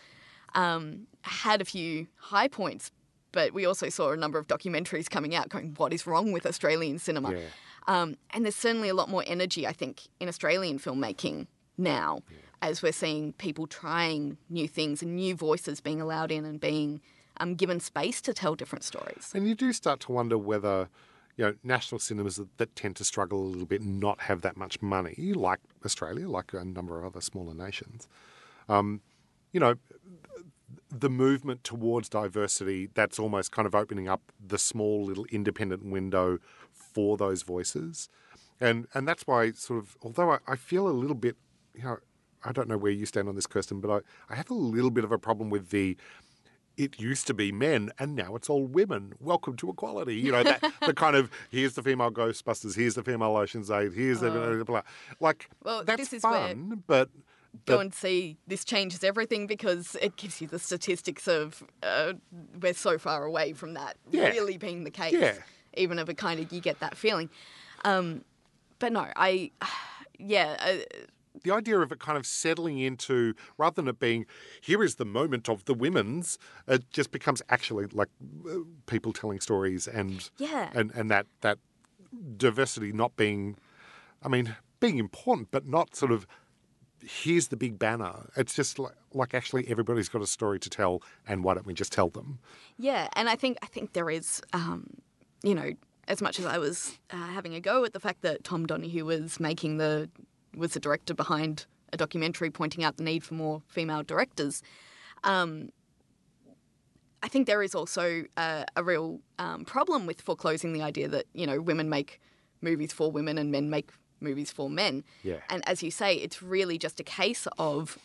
[0.54, 2.90] um, had a few high points,
[3.34, 6.46] but we also saw a number of documentaries coming out going, "What is wrong with
[6.46, 7.40] Australian cinema?" Yeah.
[7.86, 12.22] Um, and there's certainly a lot more energy, I think, in Australian filmmaking now,
[12.62, 17.02] as we're seeing people trying new things and new voices being allowed in and being
[17.40, 19.32] um, given space to tell different stories.
[19.34, 20.88] And you do start to wonder whether,
[21.36, 24.40] you know, national cinemas that, that tend to struggle a little bit and not have
[24.42, 28.08] that much money, like Australia, like a number of other smaller nations,
[28.68, 29.00] um,
[29.52, 29.74] you know,
[31.00, 36.38] the movement towards diversity, that's almost kind of opening up the small little independent window
[36.72, 38.08] for those voices.
[38.60, 41.36] And and that's why sort of although I, I feel a little bit,
[41.74, 41.98] you know,
[42.44, 44.90] I don't know where you stand on this, Kirsten, but I, I have a little
[44.90, 45.96] bit of a problem with the
[46.76, 49.14] it used to be men and now it's all women.
[49.20, 50.16] Welcome to equality.
[50.16, 53.92] You know, that the kind of here's the female Ghostbusters, here's the female Ocean's Eight,
[53.92, 54.54] here's the uh-huh.
[54.56, 54.82] blah, blah.
[55.20, 57.10] like Well, that's this is where- fun, but
[57.66, 62.14] go and see this changes everything because it gives you the statistics of uh,
[62.60, 64.28] we're so far away from that Yeah.
[64.30, 65.12] really being the case.
[65.12, 65.34] Yeah.
[65.76, 67.28] Even if it kind of you get that feeling.
[67.84, 68.24] Um,
[68.78, 69.50] but no, I
[70.18, 70.98] yeah, uh,
[71.42, 74.24] the idea of it kind of settling into rather than it being
[74.60, 76.38] here is the moment of the women's,
[76.68, 78.08] it just becomes actually like
[78.48, 80.70] uh, people telling stories and Yeah.
[80.74, 81.58] and and that that
[82.36, 83.56] diversity not being,
[84.22, 86.26] I mean, being important, but not sort of
[87.06, 88.30] here's the big banner.
[88.36, 91.74] It's just like, like actually everybody's got a story to tell, and why don't we
[91.74, 92.38] just tell them?
[92.78, 94.88] Yeah, and I think I think there is, um,
[95.42, 95.72] you know,
[96.08, 99.04] as much as I was uh, having a go at the fact that Tom Donahue
[99.04, 100.08] was making the
[100.56, 104.62] was the director behind a documentary pointing out the need for more female directors.
[105.22, 105.70] Um,
[107.22, 111.26] I think there is also uh, a real um, problem with foreclosing the idea that
[111.32, 112.20] you know women make
[112.60, 113.90] movies for women and men make
[114.24, 115.04] movies for men.
[115.22, 115.40] Yeah.
[115.48, 117.98] And as you say, it's really just a case of,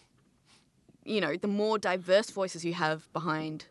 [1.04, 3.66] you know, the more diverse voices you have behind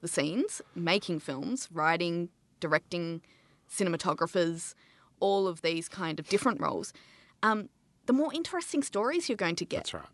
[0.00, 2.28] the scenes, making films, writing,
[2.58, 3.22] directing,
[3.70, 4.74] cinematographers,
[5.20, 6.92] all of these kind of different roles,
[7.42, 7.68] um,
[8.06, 9.84] the more interesting stories you're going to get.
[9.84, 10.04] That's right.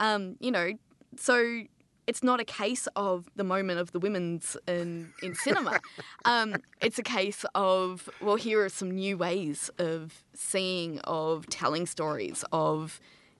[0.00, 0.72] Um, you know,
[1.16, 1.62] so
[2.08, 5.78] it's not a case of the moment of the women's in, in cinema.
[6.24, 11.84] um, it's a case of, well, here are some new ways of seeing, of telling
[11.84, 12.98] stories, of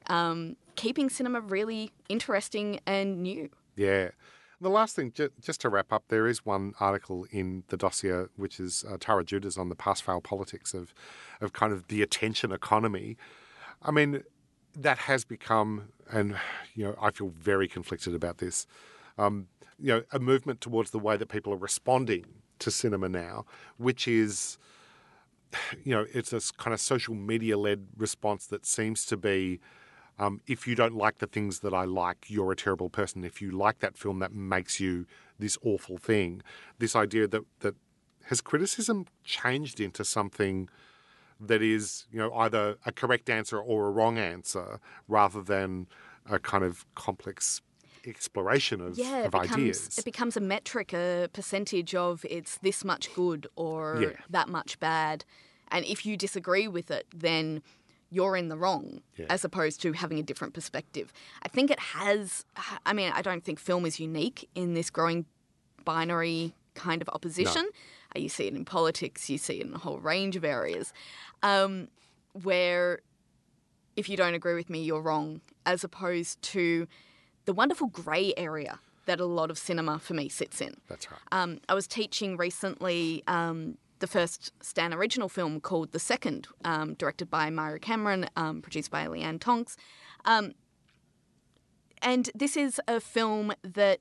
[0.08, 3.48] um, keeping cinema really interesting and new.
[3.74, 4.10] Yeah.
[4.60, 8.26] The last thing, ju- just to wrap up, there is one article in the dossier,
[8.36, 10.92] which is uh, Tara Judah on the pass fail politics of,
[11.40, 13.16] of kind of the attention economy.
[13.80, 14.24] I mean,
[14.78, 16.36] that has become, and
[16.74, 18.66] you know, I feel very conflicted about this.
[19.18, 19.48] Um,
[19.78, 22.24] you know, a movement towards the way that people are responding
[22.60, 23.44] to cinema now,
[23.76, 24.58] which is,
[25.84, 29.60] you know, it's a kind of social media led response that seems to be.
[30.20, 33.22] Um, if you don't like the things that I like, you're a terrible person.
[33.22, 35.06] If you like that film, that makes you
[35.38, 36.42] this awful thing.
[36.80, 37.76] This idea that that
[38.24, 40.68] has criticism changed into something
[41.40, 45.86] that is, you know, either a correct answer or a wrong answer, rather than
[46.28, 47.60] a kind of complex
[48.06, 49.98] exploration of, Yeah, it of becomes, ideas.
[49.98, 54.16] it becomes a metric, a percentage of it's this much good or Yeah.
[54.30, 55.24] that much bad.
[55.70, 57.62] And if you disagree with it, then
[58.10, 59.26] you're in the wrong Yeah.
[59.28, 61.12] as opposed to having a different perspective.
[61.42, 62.44] I think it has,
[62.86, 65.26] I mean, I don't think film is unique in this growing
[65.84, 67.66] binary kind of opposition.
[67.66, 67.76] Uh,
[68.14, 70.92] You see it in politics, you see it in a whole range of areas
[71.42, 71.88] um,
[72.32, 73.00] where
[73.96, 76.86] if you don't agree with me, you're wrong, as opposed to
[77.44, 80.76] the wonderful grey area that a lot of cinema for me sits in.
[80.88, 81.20] That's right.
[81.32, 86.94] Um, I was teaching recently um, the first Stan original film called The Second, um,
[86.94, 89.76] directed by Mairi Cameron, um, produced by Leanne Tonkes.
[90.24, 90.52] Um,
[92.02, 94.00] and this is a film that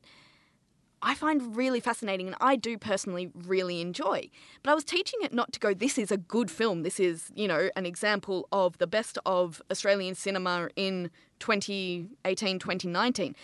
[1.01, 4.29] I find really fascinating and I do personally really enjoy.
[4.63, 6.83] But I was teaching it not to go, this is a good film.
[6.83, 13.35] This is, you know, an example of the best of Australian cinema in 2018, 2019.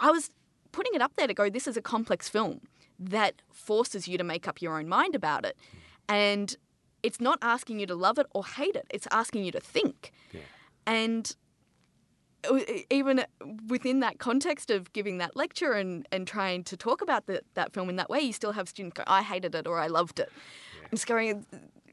[0.00, 0.30] I was
[0.72, 2.62] putting it up there to go, this is a complex film
[2.98, 5.56] that forces you to make up your own mind about it.
[6.08, 6.56] And
[7.02, 10.12] it's not asking you to love it or hate it, it's asking you to think.
[10.32, 10.40] Yeah.
[10.86, 11.36] And
[12.90, 13.24] even
[13.68, 17.72] within that context of giving that lecture and, and trying to talk about the, that
[17.72, 20.20] film in that way, you still have students go, I hated it or I loved
[20.20, 20.30] it.
[20.84, 21.46] And It's going,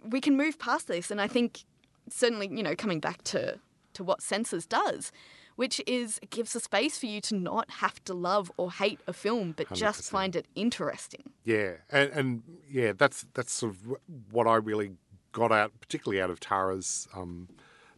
[0.08, 1.12] we can move past this.
[1.12, 1.64] And I think
[2.10, 3.60] certainly, you know, coming back to,
[3.94, 5.12] to what Senses does,
[5.56, 9.00] which is it gives a space for you to not have to love or hate
[9.08, 10.10] a film, but just 100%.
[10.10, 11.32] find it interesting.
[11.44, 13.96] Yeah, and, and yeah, that's that's sort of
[14.32, 14.94] what I really
[15.32, 17.50] got out, particularly out of Tara's um,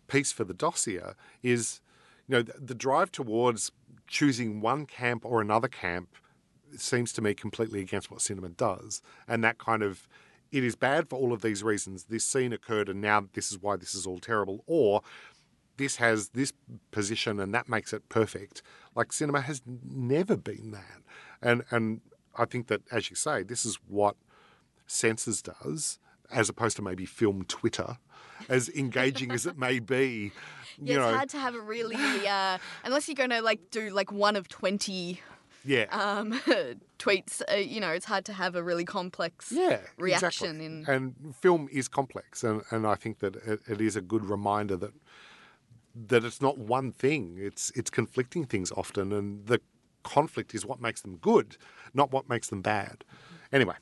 [0.07, 1.81] piece for the dossier, is
[2.27, 3.71] you know the, the drive towards
[4.07, 6.09] choosing one camp or another camp
[6.77, 10.07] seems to me completely against what cinema does, and that kind of
[10.51, 12.05] it is bad for all of these reasons.
[12.05, 15.01] This scene occurred, and now this is why this is all terrible, or
[15.77, 16.53] this has this
[16.91, 18.61] position and that makes it perfect.
[18.95, 21.01] Like cinema has never been that.
[21.41, 22.01] And and
[22.37, 24.15] I think that as you say, this is what
[24.87, 25.99] Senses does,
[26.31, 27.97] as opposed to maybe film Twitter,
[28.47, 30.31] as engaging as it may be.
[30.81, 33.71] Yeah, You it's know, hard to have a really, uh, unless you're going to like
[33.71, 35.21] do like one of 20
[35.65, 35.85] yeah.
[35.89, 36.31] um,
[36.99, 40.65] tweets, uh, you know, it's hard to have a really complex yeah, reaction exactly.
[40.65, 44.25] in And film is complex, and, and I think that it, it is a good
[44.25, 44.93] reminder that
[46.07, 49.59] that it's not one thing; it's it's conflicting things often, and the
[50.03, 51.57] conflict is what makes them good,
[51.93, 53.03] not what makes them bad.
[53.51, 53.75] Anyway,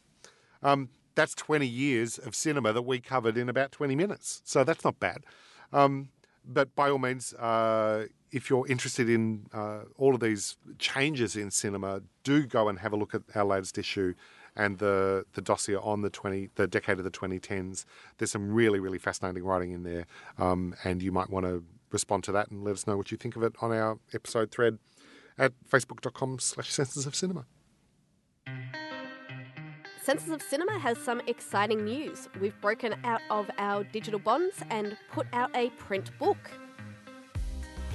[0.61, 4.85] um, that's twenty years of cinema that we covered in about twenty minutes, so that's
[4.85, 5.25] not bad.
[5.71, 6.09] Um,
[6.45, 11.51] but by all means, uh, if you're interested in uh, all of these changes in
[11.51, 14.13] cinema, do go and have a look at our latest issue
[14.55, 17.85] and the the dossier on the twenty the decade of the 2010s.
[18.17, 20.05] There's some really really fascinating writing in there,
[20.37, 23.17] um, and you might want to respond to that and let us know what you
[23.17, 24.79] think of it on our episode thread
[25.37, 27.45] at facebook.com slash senses of cinema.
[30.03, 32.27] Senses of Cinema has some exciting news.
[32.41, 36.51] We've broken out of our digital bonds and put out a print book.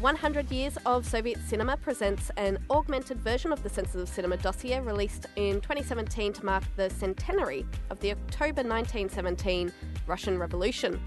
[0.01, 4.81] 100 Years of Soviet Cinema presents an augmented version of the Senses of Cinema dossier
[4.81, 9.71] released in 2017 to mark the centenary of the October 1917
[10.07, 10.99] Russian Revolution.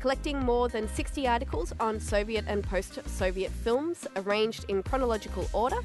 [0.00, 5.80] Collecting more than 60 articles on Soviet and post Soviet films arranged in chronological order,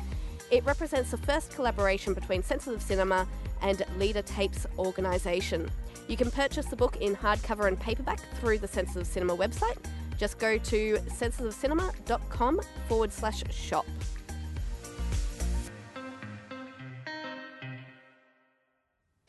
[0.49, 3.27] it represents the first collaboration between Senses of Cinema
[3.62, 5.70] and Leader Tapes organisation.
[6.07, 9.78] You can purchase the book in hardcover and paperback through the Senses of Cinema website.
[10.18, 13.86] Just go to sensesofcinema.com forward slash shop.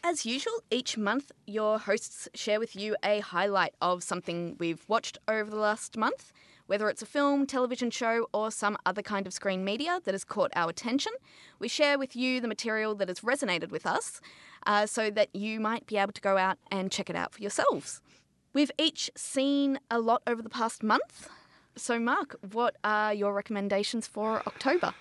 [0.04, 5.16] As usual, each month your hosts share with you a highlight of something we've watched
[5.28, 6.32] over the last month,
[6.66, 10.24] whether it's a film, television show, or some other kind of screen media that has
[10.24, 11.12] caught our attention.
[11.58, 14.20] We share with you the material that has resonated with us
[14.66, 17.40] uh, so that you might be able to go out and check it out for
[17.40, 18.00] yourselves.
[18.52, 21.28] We've each seen a lot over the past month.
[21.76, 24.94] So, Mark, what are your recommendations for October?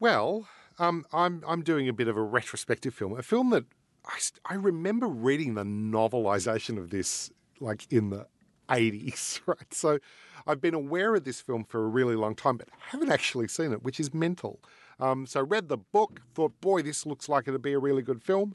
[0.00, 0.48] Well,
[0.78, 3.66] um, I'm I'm doing a bit of a retrospective film, a film that
[4.06, 7.30] I, I remember reading the novelization of this
[7.60, 8.26] like in the
[8.70, 9.72] 80s, right?
[9.72, 9.98] So
[10.46, 13.72] I've been aware of this film for a really long time, but haven't actually seen
[13.72, 14.60] it, which is mental.
[14.98, 18.22] Um, so read the book, thought, boy, this looks like it'd be a really good
[18.22, 18.54] film.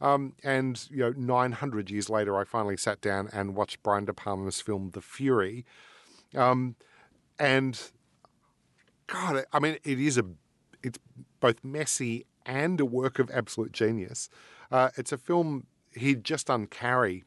[0.00, 4.12] Um, and you know, 900 years later, I finally sat down and watched Brian De
[4.12, 5.64] Palma's film The Fury.
[6.34, 6.76] Um,
[7.38, 7.80] and
[9.06, 10.24] God, I mean, it is a,
[10.82, 10.98] it's
[11.40, 14.28] both messy and a work of absolute genius.
[14.70, 17.24] Uh, it's a film he'd just done Carrie,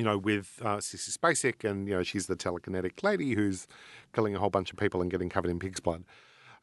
[0.00, 3.66] you know, with uh, Sissy Spacek, and you know she's the telekinetic lady who's
[4.14, 6.04] killing a whole bunch of people and getting covered in pig's blood.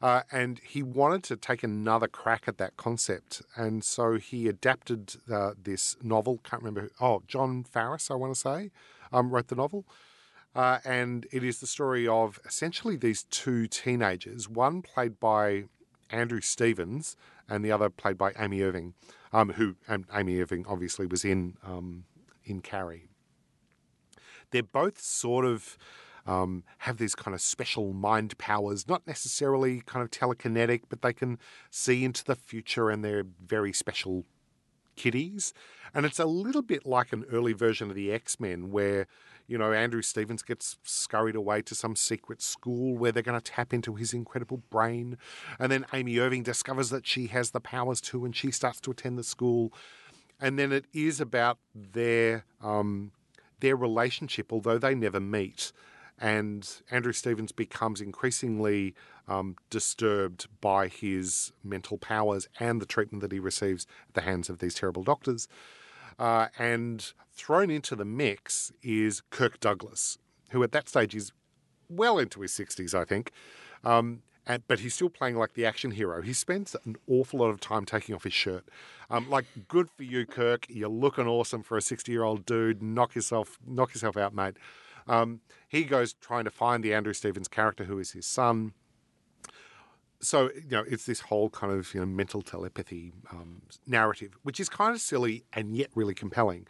[0.02, 5.14] Uh, and he wanted to take another crack at that concept, and so he adapted
[5.32, 6.40] uh, this novel.
[6.42, 6.80] Can't remember.
[6.80, 8.72] Who, oh, John Farris, I want to say,
[9.12, 9.84] um, wrote the novel.
[10.52, 15.64] Uh, and it is the story of essentially these two teenagers, one played by
[16.10, 17.16] Andrew Stevens
[17.48, 18.94] and the other played by Amy Irving,
[19.32, 19.76] um, who
[20.12, 22.04] Amy Irving obviously was in um,
[22.44, 23.07] in Carrie.
[24.50, 25.76] They're both sort of
[26.26, 31.12] um, have these kind of special mind powers, not necessarily kind of telekinetic, but they
[31.12, 31.38] can
[31.70, 34.24] see into the future and they're very special
[34.96, 35.54] kiddies.
[35.94, 39.06] And it's a little bit like an early version of the X Men where
[39.48, 43.50] you know, Andrew Stevens gets scurried away to some secret school where they're going to
[43.50, 45.16] tap into his incredible brain.
[45.58, 48.90] And then Amy Irving discovers that she has the powers too, and she starts to
[48.90, 49.72] attend the school.
[50.38, 53.10] And then it is about their um,
[53.60, 55.72] their relationship, although they never meet.
[56.20, 58.94] And Andrew Stevens becomes increasingly
[59.28, 64.48] um, disturbed by his mental powers and the treatment that he receives at the hands
[64.48, 65.48] of these terrible doctors.
[66.18, 70.18] Uh, and thrown into the mix is Kirk Douglas,
[70.50, 71.32] who at that stage is
[71.88, 73.30] well into his 60s, I think.
[73.84, 76.22] Um, and, but he's still playing like the action hero.
[76.22, 78.64] He spends an awful lot of time taking off his shirt.
[79.10, 80.66] Um, like, good for you, Kirk.
[80.68, 82.82] You're looking awesome for a 60 year old dude.
[82.82, 84.56] Knock yourself, knock yourself out, mate.
[85.06, 88.72] Um, he goes trying to find the Andrew Stevens character, who is his son
[90.20, 94.60] so you know it's this whole kind of you know mental telepathy um, narrative, which
[94.60, 96.66] is kind of silly and yet really compelling.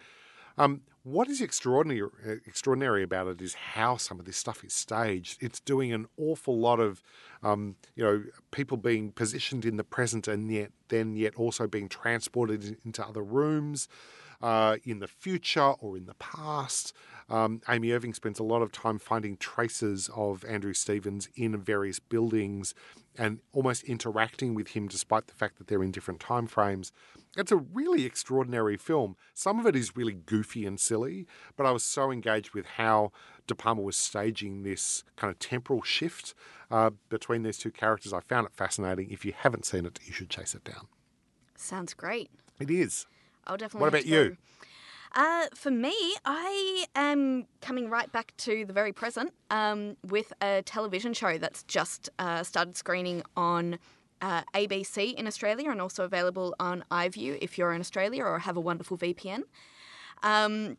[1.11, 2.11] What is extraordinary
[2.47, 5.43] extraordinary about it is how some of this stuff is staged.
[5.43, 7.03] It's doing an awful lot of
[7.43, 11.89] um, you know people being positioned in the present and yet then yet also being
[11.89, 13.89] transported into other rooms
[14.43, 16.93] uh, in the future or in the past.
[17.31, 21.99] Um, Amy Irving spends a lot of time finding traces of Andrew Stevens in various
[21.99, 22.75] buildings
[23.19, 26.93] and almost interacting with him despite the fact that they're in different time frames.
[27.37, 29.17] It's a really extraordinary film.
[29.35, 31.27] Some of it is really goofy and silly,
[31.57, 33.13] but I was so engaged with how
[33.47, 36.35] De Palma was staging this kind of temporal shift
[36.71, 38.13] uh, between these two characters.
[38.13, 39.11] I found it fascinating.
[39.11, 40.87] If you haven't seen it, you should chase it down.
[41.57, 42.31] Sounds great.
[42.61, 43.07] It is.
[43.47, 43.81] I'll definitely.
[43.81, 44.37] What about you?
[45.15, 45.95] Uh, for me,
[46.25, 51.63] I am coming right back to the very present um, with a television show that's
[51.65, 53.79] just uh, started screening on
[54.21, 58.57] uh, ABC in Australia and also available on iView if you're in Australia or have
[58.57, 59.43] a wonderful VPN.
[60.23, 60.77] Um,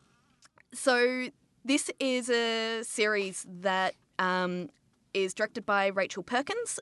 [0.72, 1.28] so,
[1.64, 4.70] this is a series that um,
[5.12, 6.78] is directed by Rachel Perkins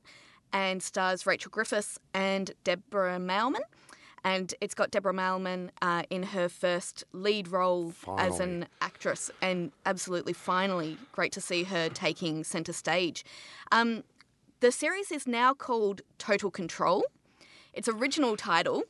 [0.52, 3.62] and stars Rachel Griffiths and Deborah Mailman
[4.28, 8.28] and it's got Deborah Mailman uh, in her first lead role finally.
[8.28, 13.24] as an actress, and absolutely finally great to see her taking centre stage.
[13.72, 14.04] Um,
[14.60, 17.06] the series is now called Total Control.
[17.72, 18.82] Its original title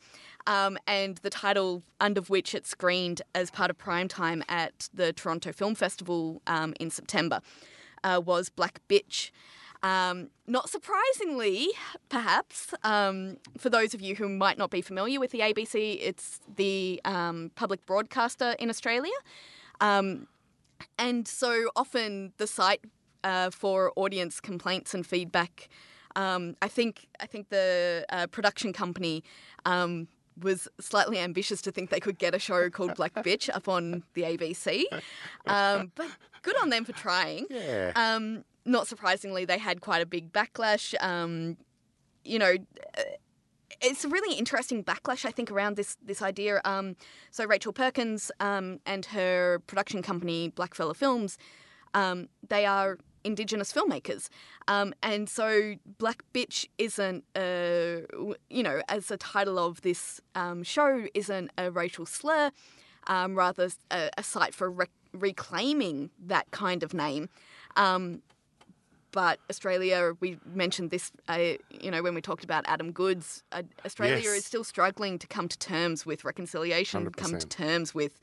[0.48, 5.12] um, and the title under which it screened as part of prime time at the
[5.12, 7.40] Toronto Film Festival um, in September
[8.02, 9.30] uh, was Black Bitch.
[9.82, 11.68] Um, not surprisingly,
[12.08, 16.40] perhaps, um, for those of you who might not be familiar with the ABC, it's
[16.56, 19.12] the um, public broadcaster in Australia.
[19.80, 20.26] Um,
[20.98, 22.80] and so often the site
[23.24, 25.68] uh, for audience complaints and feedback,
[26.16, 29.22] um, I think I think the uh, production company
[29.64, 30.08] um,
[30.40, 34.02] was slightly ambitious to think they could get a show called Black Bitch up on
[34.14, 34.84] the ABC.
[35.46, 36.08] Um, but
[36.42, 37.46] good on them for trying.
[37.50, 37.92] Yeah.
[37.94, 40.94] Um, not surprisingly, they had quite a big backlash.
[41.02, 41.56] Um,
[42.24, 42.54] you know,
[42.96, 43.02] uh,
[43.80, 46.60] it's a really interesting backlash, I think, around this this idea.
[46.64, 46.96] Um,
[47.30, 51.38] so Rachel Perkins um, and her production company, Blackfella Films,
[51.94, 54.28] um, they are Indigenous filmmakers,
[54.68, 58.04] um, and so Black Bitch isn't, a,
[58.48, 62.52] you know, as the title of this um, show isn't a racial slur,
[63.08, 67.28] rather a, a site for rec- reclaiming that kind of name.
[67.76, 68.22] Um,
[69.12, 73.62] but Australia, we mentioned this, uh, you know, when we talked about Adam Goodes, uh,
[73.84, 74.38] Australia Yes.
[74.38, 78.20] is still struggling to come to terms with reconciliation, come to terms with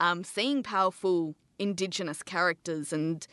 [0.00, 3.26] um, seeing powerful Indigenous characters, and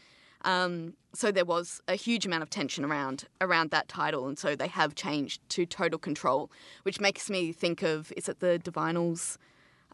[0.43, 4.55] um, so there was a huge amount of tension around around that title, and so
[4.55, 6.51] they have changed to Total Control,
[6.83, 9.37] which makes me think of is it the Divinyls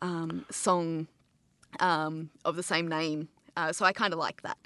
[0.01, 1.07] um, song
[1.81, 3.27] um, of the same name?
[3.57, 4.57] Uh, so I kind of like that.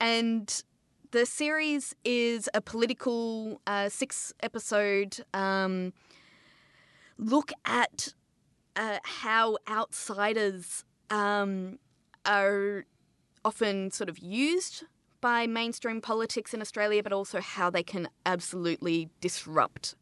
[0.00, 0.62] And
[1.10, 5.92] the series is a political uh, six episode um,
[7.18, 8.14] look at
[8.76, 11.78] uh, how outsiders um,
[12.24, 12.86] are
[13.44, 14.84] often sort of used
[15.20, 19.94] by mainstream politics in Australia, but also how they can absolutely disrupt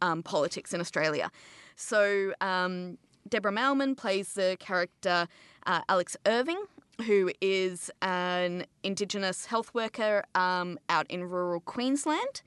[0.00, 1.30] um, politics in Australia.
[1.76, 2.96] So um,
[3.28, 5.26] Deborah Mailman plays the character
[5.66, 6.64] uh, Alex Irving,
[7.06, 12.42] who is an Indigenous health worker um, out in rural Queensland.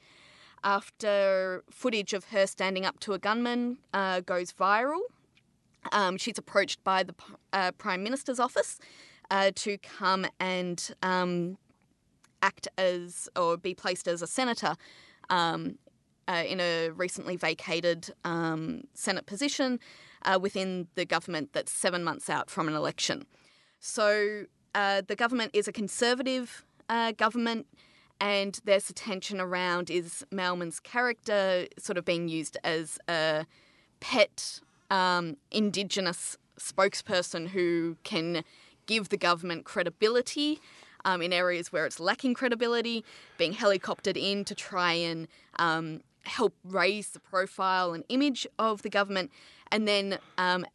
[0.64, 5.02] After footage of her standing up to a gunman uh, goes viral,
[5.92, 7.14] um, she's approached by the
[7.54, 8.80] uh, Prime Minister's office
[9.30, 11.58] uh, to come and um,
[12.42, 14.76] act as or be placed as a senator
[15.30, 15.78] um,
[16.28, 19.80] uh, in a recently vacated um, Senate position
[20.24, 23.26] uh, within the government that's seven months out from an election.
[23.80, 27.68] So uh, the government is a conservative uh, government,
[28.20, 33.46] and there's a tension around is Mailman's character sort of being used as a
[34.00, 34.60] pet
[34.90, 38.44] um, Indigenous spokesperson who can
[38.86, 40.62] give the government credibility
[41.04, 43.04] um, in areas where it's lacking credibility,
[43.38, 45.28] being helicoptered in to try and
[45.60, 49.32] um, help raise the profile and image of the government,
[49.72, 50.66] and then um,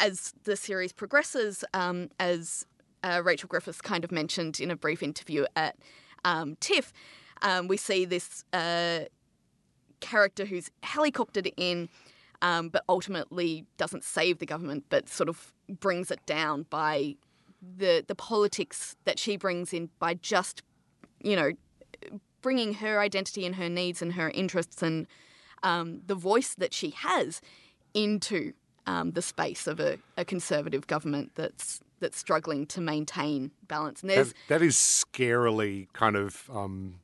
[0.00, 2.66] as the series progresses, um, as
[3.02, 5.76] uh, Rachel Griffiths kind of mentioned in a brief interview at
[6.24, 6.92] um, TIFF,
[7.42, 9.00] um, we see this uh,
[10.00, 11.88] character who's helicoptered in,
[12.42, 17.16] um, but ultimately doesn't save the government, but sort of brings it down by
[17.60, 20.62] the the politics that she brings in by just,
[21.20, 21.52] you know,
[22.40, 25.06] bringing her identity and her needs and her interests and
[25.64, 27.40] um, the voice that she has
[27.94, 28.52] into
[28.88, 34.02] um, the space of a, a conservative government that's that's struggling to maintain balance.
[34.02, 37.00] And there's That, that is scarily kind of um,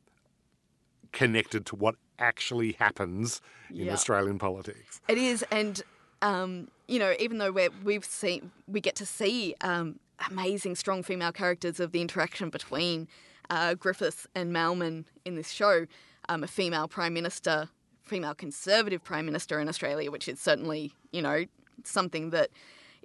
[1.13, 3.41] connected to what actually happens
[3.71, 3.93] in Yeah.
[3.93, 5.01] Australian politics.
[5.09, 5.83] It is, and
[6.23, 9.99] um, you know, even though we're, we've seen, we get to see um,
[10.31, 13.09] amazing, strong female characters of the interaction between
[13.51, 15.87] uh, Griffith and Mailman in this show.
[16.31, 17.69] Um, a female prime minister,
[18.03, 21.45] female conservative prime minister in Australia, which is certainly, you know,
[21.83, 22.51] something that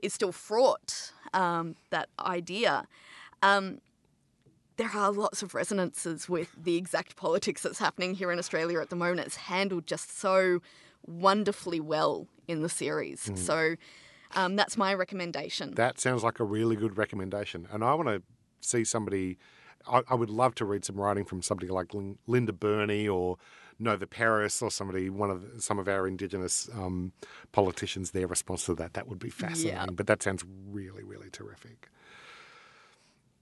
[0.02, 1.12] is still fraught.
[1.34, 2.88] Um, that idea.
[3.42, 3.80] Um,
[4.78, 8.90] there are lots of resonances with the exact politics that's happening here in Australia at
[8.90, 9.20] the moment.
[9.28, 10.62] It's handled just so
[11.06, 13.30] wonderfully well in the series.
[13.36, 13.76] So
[14.36, 15.76] um, that's my recommendation.
[15.76, 17.68] That sounds like a really good recommendation.
[17.72, 18.22] And I want to
[18.62, 19.38] see somebody,
[19.86, 21.92] I, I would love to read some writing from somebody like
[22.26, 23.38] Linda Burney or
[23.80, 27.14] Nova Peris or somebody, one of the- some of our Indigenous um,
[27.52, 28.94] politicians, their response to that.
[28.94, 29.96] That would be fascinating.
[29.96, 31.90] But that sounds really, really terrific.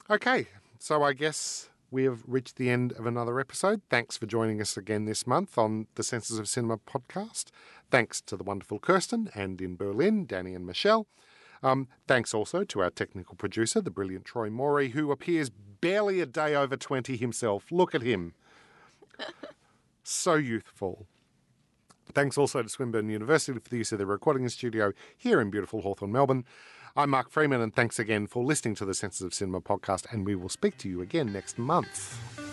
[0.10, 0.48] Okay,
[0.80, 3.82] so I guess we have reached the end of another episode.
[3.90, 7.46] Thanks for joining us again this month on the Senses of Cinema podcast.
[7.90, 11.08] Thanks to the wonderful Kirsten and in Berlin, Danny and Michelle.
[11.64, 16.26] Um, thanks also to our technical producer, the brilliant Troy Morey, who appears barely a
[16.26, 17.72] day over 20 himself.
[17.72, 18.34] Look at him.
[20.08, 21.08] so youthful.
[22.14, 25.82] Thanks also to Swinburne University for the use of their recording studio here in beautiful
[25.82, 26.46] Hawthorn, Melbourne.
[26.96, 30.26] I'm Mark Freeman, and thanks again for listening to the Senses of Cinema podcast, and
[30.26, 32.47] we will speak to you again next month.